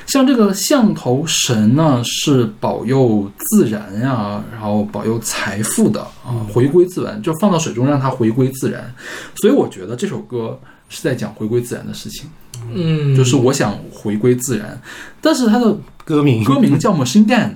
[0.07, 8.93] 像这个象头神呢，是保佑自然呀、然后保佑财富的啊，回归自然，就放到水中让它回归自然。
[9.37, 12.31] 所以我觉得这首歌是在讲回归自然的事情，
[12.73, 14.81] 嗯，就是我想回归自然，
[15.21, 16.43] 但是他的歌名。
[16.45, 17.51] 歌名叫 Machine Gun，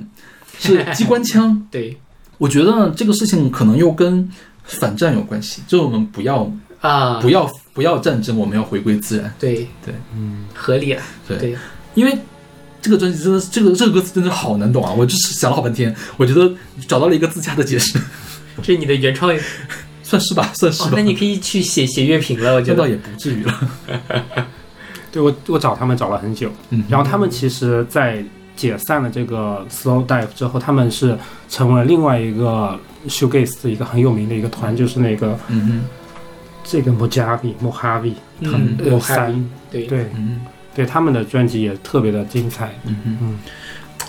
[0.59, 1.66] 是机关枪。
[1.70, 1.96] 对。
[2.38, 4.30] 我觉得这个事情可能又跟
[4.64, 6.50] 反战有关系，就是我们不要
[6.80, 9.34] 啊，不要不要战争，我们要回归自然。
[9.38, 9.66] 对。
[9.84, 11.36] 对，嗯，合理了，对。
[11.38, 11.56] 对，
[11.94, 12.16] 因为
[12.80, 14.92] 这个专辑真的这个这个歌词真的好难懂啊！
[14.96, 16.52] 我就是想了好半天，我觉得
[16.86, 17.98] 找到了一个自洽的解释，
[18.62, 19.32] 这是你的原创。
[20.01, 20.89] 算是吧，算是吧。
[20.89, 22.76] 哦，那你可以去写写乐评了，我觉得。
[22.76, 23.68] 这倒也不至于了。
[25.19, 28.24] 对我我找他们找了很久，嗯，然后他们其实，在
[28.55, 31.19] 解散了这个 Slow Dive 之后，他们是
[31.49, 32.78] 成为了另外一个
[33.09, 35.86] shoegaze 的一个很有名的一个团，就是那个嗯
[36.62, 40.40] 这个 Mojave Mojave 嗯他们呃三对对哼嗯
[40.77, 42.73] 对，他们的专辑也特别的精彩。
[42.85, 43.39] 嗯哼嗯。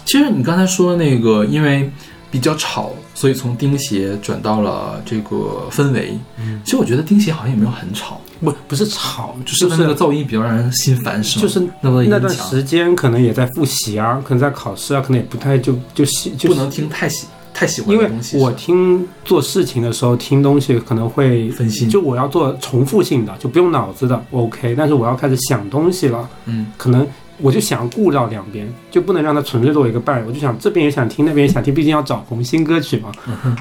[0.06, 1.90] 其实你刚才说那个，因为
[2.30, 6.16] 比较吵，所以从钉鞋转到了这个氛围。
[6.38, 11.42] 嗯其实我觉得钉鞋好像也没有很吵，不不是吵，就是那个噪音比较让人心烦，是吗？
[11.42, 18.38] 就是那那段时间可能也在复习啊，可能在考试啊，可能也不太就就喜就不能听太喜太喜欢因为的东西。
[18.38, 21.90] 我听做事情的时候听东西可能会分心。
[21.90, 26.68] 就我要做重复性的，就不用脑子的 OK，但是我要开始想东西了，嗯。
[26.78, 27.06] 可能
[27.42, 33.12] 我就想顾到两边，就不能让它纯粹作为一个伴，我就想这边也想听，那边也想听，毕竟要找红新歌曲嘛，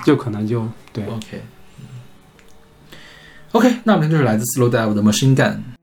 [0.04, 1.04] 就可能就对。
[1.04, 1.42] OK
[3.52, 5.56] OK，那我们就是来自 Slow Dive 的 Machine Gun。「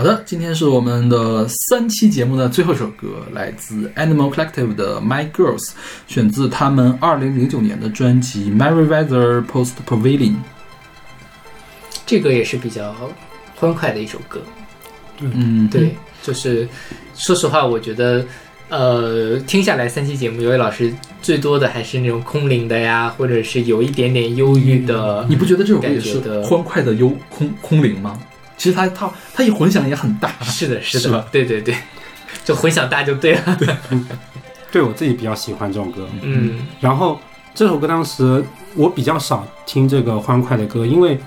[0.00, 5.58] 好的，今天是我们的三期节目的最后一首歌，来自 Animal Collective 的《My Girls》，
[6.06, 10.30] 选自他们二零零九年的专辑《Merryweather Post Pavilion》。
[12.06, 12.96] 这个也是比较
[13.54, 14.40] 欢快的一首歌。
[15.18, 16.66] 嗯，对，就是
[17.14, 18.24] 说实话，我觉得，
[18.70, 20.90] 呃，听下来三期节目，有位老师
[21.20, 25.26] 最多的还是那种空灵的呀，或者是有一点点忧郁的。
[25.28, 28.18] 你不觉得这首歌也是感觉的欢快的忧空空灵吗？
[28.60, 30.30] 其实它它它一混响也很大。
[30.42, 31.74] 是的，是的，是对对对，
[32.44, 33.58] 就混响大就对了。
[34.70, 34.82] 对。
[34.82, 36.06] 我自己比较喜欢这种歌。
[36.20, 36.66] 嗯。
[36.78, 37.18] 然后
[37.54, 41.18] 这首歌当时我比较少听这个欢快的歌，因为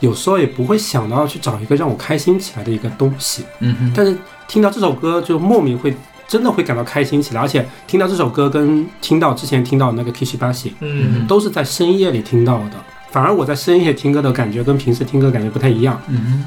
[0.00, 3.46] 有时候也不会想到要去找一个让我开心起来的一个东西。
[3.60, 4.14] 嗯哼，但是
[4.46, 5.96] 听到这首歌，就莫名会
[6.28, 11.26] 真的会感到开心起来，而且听到这首歌跟听到之前听到那个 Kishibashi 嗯。
[11.26, 12.74] 都是在深夜里听到的，
[13.10, 16.44] 反而我在深夜听歌的感觉跟平时听歌感觉不太一样，嗯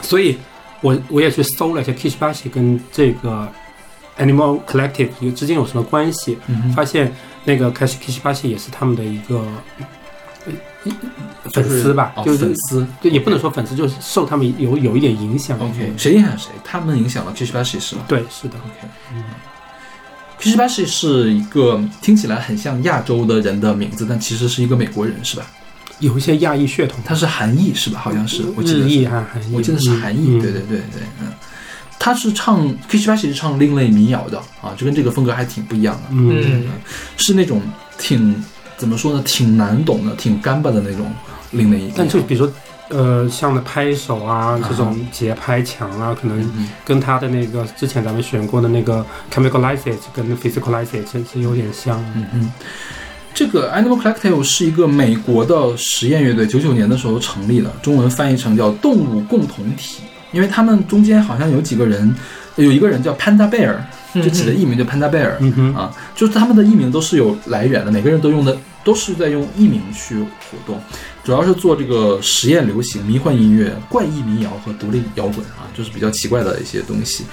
[0.00, 0.38] 所以
[0.80, 3.48] 我我也去搜了一下 Kishibashi 跟这个
[4.18, 7.12] Animal Collective 有之间有什么关系，嗯，发现
[7.44, 9.44] 那个 Kish Kishibashi 也是他们的一个。
[11.52, 12.84] 粉丝吧，哦就是粉丝。
[13.00, 15.56] 对，也不能说粉丝，就是受他们有有一点影响。
[15.60, 16.50] OK，谁影响谁？
[16.64, 19.22] 他们影响了 Kishibashi 是吗对，是的，OK，嗯
[20.40, 25.46] ，Kishibashi 是一个听起来很像亚洲的人的名字，但其实是一个美国人，是吧？
[26.02, 27.00] 有一些亚裔血统。
[27.04, 28.00] 他是韩裔是吧？
[28.00, 29.08] 好像是，我记得日是
[29.52, 31.32] 我记得是韩裔，嗯对对对对，嗯，
[31.98, 36.72] 他是唱 Kishibashi 是唱另类民谣的啊，就跟这个风格还挺不一样的，嗯，嗯
[37.16, 37.62] 是那种
[37.96, 38.44] 挺
[38.76, 41.10] 怎么说呢，挺难懂的，挺干巴的那种
[41.52, 41.92] 另类。
[41.96, 42.52] 但就比如说，
[42.88, 49.78] 呃，像的拍手啊，这种节拍强啊，可能嗯跟他的那个之前咱们选过的那个 chemicalize
[50.12, 51.98] 跟 physicalize 是是有点像。
[52.14, 52.52] 嗯嗯，
[53.34, 60.02] 这个 Animal Collective 是一个美国的实验乐队，九九年的时候成立的，中文翻译成叫动物共同体，
[60.32, 62.14] 因为他们中间好像有几个人，
[62.56, 63.76] 有一个人叫 Panda Bear，
[64.14, 70.78] 就起的艺名叫 Panda Bear，、嗯，啊，就是他们的艺名都是有来源的，每个人都用的都是在用艺名去活动，
[71.24, 77.24] 主要是做这个实验流行、迷幻音乐、怪异民谣和独立摇滚啊，就是比较奇怪的一些东西。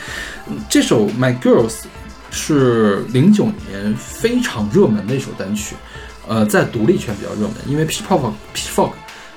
[0.50, 1.70] 嗯这首《My Girls》
[2.32, 5.76] 是零九年非常热门的一首单曲，
[6.30, 8.92] 呃，在独立圈比较热门，因为 Pitchfork Pitchfork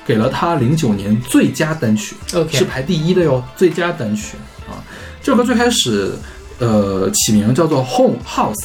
[0.05, 2.15] 给了他零九年最佳单曲。
[2.35, 4.37] ，OK，是排第一的哟，最佳单曲
[4.69, 4.77] 啊。
[5.23, 6.13] 这首歌最开始，
[6.59, 8.63] 呃，起名叫做 Home House，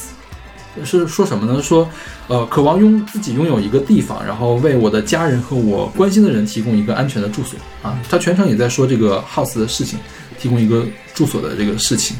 [0.84, 1.62] 是说什么呢？
[1.62, 1.88] 说，
[2.26, 7.98] 呃，渴望拥自己拥有一个地方，然后为我的家人和我关心的人提供一个安全的住所啊。
[8.10, 9.98] 他全程也在说这个 house 的事情，
[10.38, 10.84] 提供一个
[11.14, 12.14] 住所的这个事情。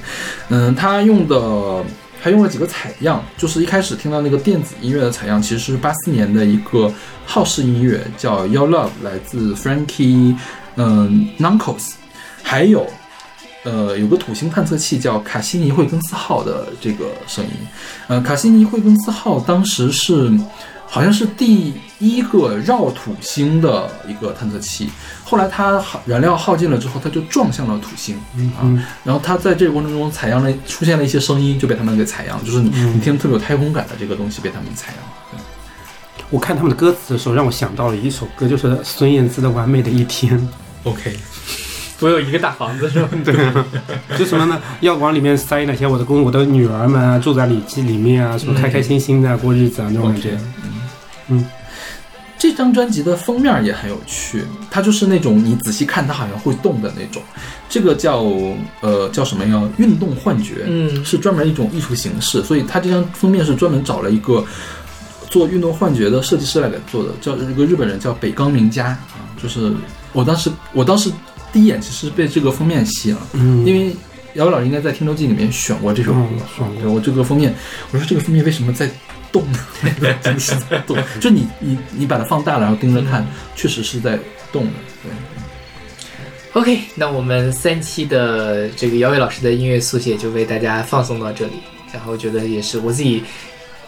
[0.49, 1.85] 嗯，他用的。
[2.21, 6.93] 还用了几个采样，就是一开始听到那个电子音乐的采样，其实是八四年的一个
[7.25, 10.37] 好式音乐，叫《Your Love》，来自 Frankie
[10.77, 11.93] 嗯 Nuncles，
[12.43, 12.87] 还有
[13.65, 17.51] 呃有个土星探测器叫卡西尼惠更斯号的这个声音，
[18.09, 20.31] 呃卡西尼惠更斯号当时是
[20.87, 24.89] 好像是第一个绕土星的一个探测器，
[25.25, 28.17] 后来它耗燃料耗尽了之后，它就撞向了土星。
[28.17, 28.85] 啊，嗯。
[29.05, 35.43] 然后它在这个过程中采样了出现了一些声音，就被他们给采样，就是你听特别有太空感的这个东西被他们采样。
[36.31, 40.39] 我看他们的歌词的时候，让我想到了一首歌，就是孙燕姿的《完美的一天》。
[40.85, 41.17] OK，
[42.01, 43.09] 我有一个大房子是吧？
[43.25, 43.35] 对。
[43.47, 43.67] 啊，
[44.17, 44.61] 就什么呢？
[44.81, 50.39] 要往里面塞哪些我的公我的女儿们啊，住在里基里面啊，什么开开心心的过日子啊，那种感觉。
[51.29, 51.45] 嗯
[52.39, 57.21] 这张专辑的封面也很有趣，它就是那种你仔细看它好像会动的那种，
[57.69, 58.23] 这个叫
[58.81, 59.69] 呃叫什么呀？
[59.77, 61.05] 运动幻觉，嗯。
[61.05, 64.45] 是专门一种艺术形式，所以它这张封面是专门找了一个
[65.29, 69.73] 做运动幻觉的设计师来给做的，叫一个日本人叫北冈明佳啊，就是
[70.13, 71.11] 我当时我当时
[71.53, 73.97] 第一眼其实被这个封面吸引了，嗯，因为
[74.35, 76.83] 姚老师应该在《听周记》里面选过这首歌，嗯选过。
[76.83, 77.53] 对我这个封面，
[77.91, 78.89] 我说这个封面为什么在
[79.33, 79.59] 动呢？
[79.83, 84.19] 那个真是在动， 就你你你把它放大了，然后盯着看，确实是在
[84.53, 84.71] 动的。
[85.03, 91.61] 对，OK，那我们三期的这个姚伟老师的音乐速写就为大家放送到这里，
[91.93, 93.23] 然后觉得也是我自己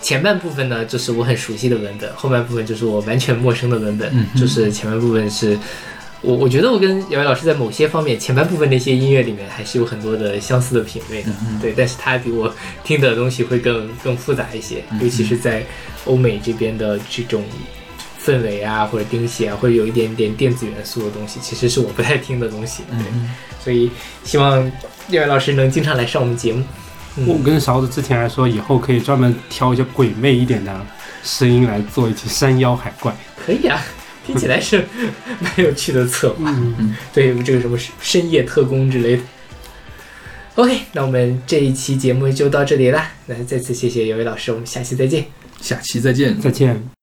[0.00, 5.58] 前半部分呢，就是我很熟悉的文本，后半部分就是我完全陌生的文本，嗯就是前半部分是。
[6.22, 11.72] 我我觉得我跟姚伟老师在某些方面，前半部分那些音乐里面还是有很多的相似的品味的，嗯对。
[11.76, 15.64] 但是他比我听的东西会更更复杂一些，尤其是在
[16.05, 17.42] 欧美这边的这种
[18.22, 22.82] 氛围啊，或者钉鞋啊，或者有一点点电子元素的东西，其实是我不太听的东西。
[22.90, 23.30] 对，嗯
[23.62, 23.90] 所以
[24.24, 24.64] 希望
[25.09, 26.62] 姚伟老师能经常来上我们节目。
[27.26, 30.80] 我跟勺子之前还说，以后可以专门挑一些鬼魅一点的
[31.22, 33.14] 声音来做一期山妖海怪。
[33.36, 33.82] 可以啊，
[34.31, 34.85] 听起来是
[35.40, 36.51] 蛮有趣的策划。
[36.51, 39.23] 嗯，对，这个什么深夜特工之类的。
[40.55, 43.02] OK，那我们这一期节目就到这里了。
[43.27, 45.24] 那再次谢谢有位老师，我们下期再见。
[45.61, 46.39] 下期再见。
[46.40, 46.99] 再见。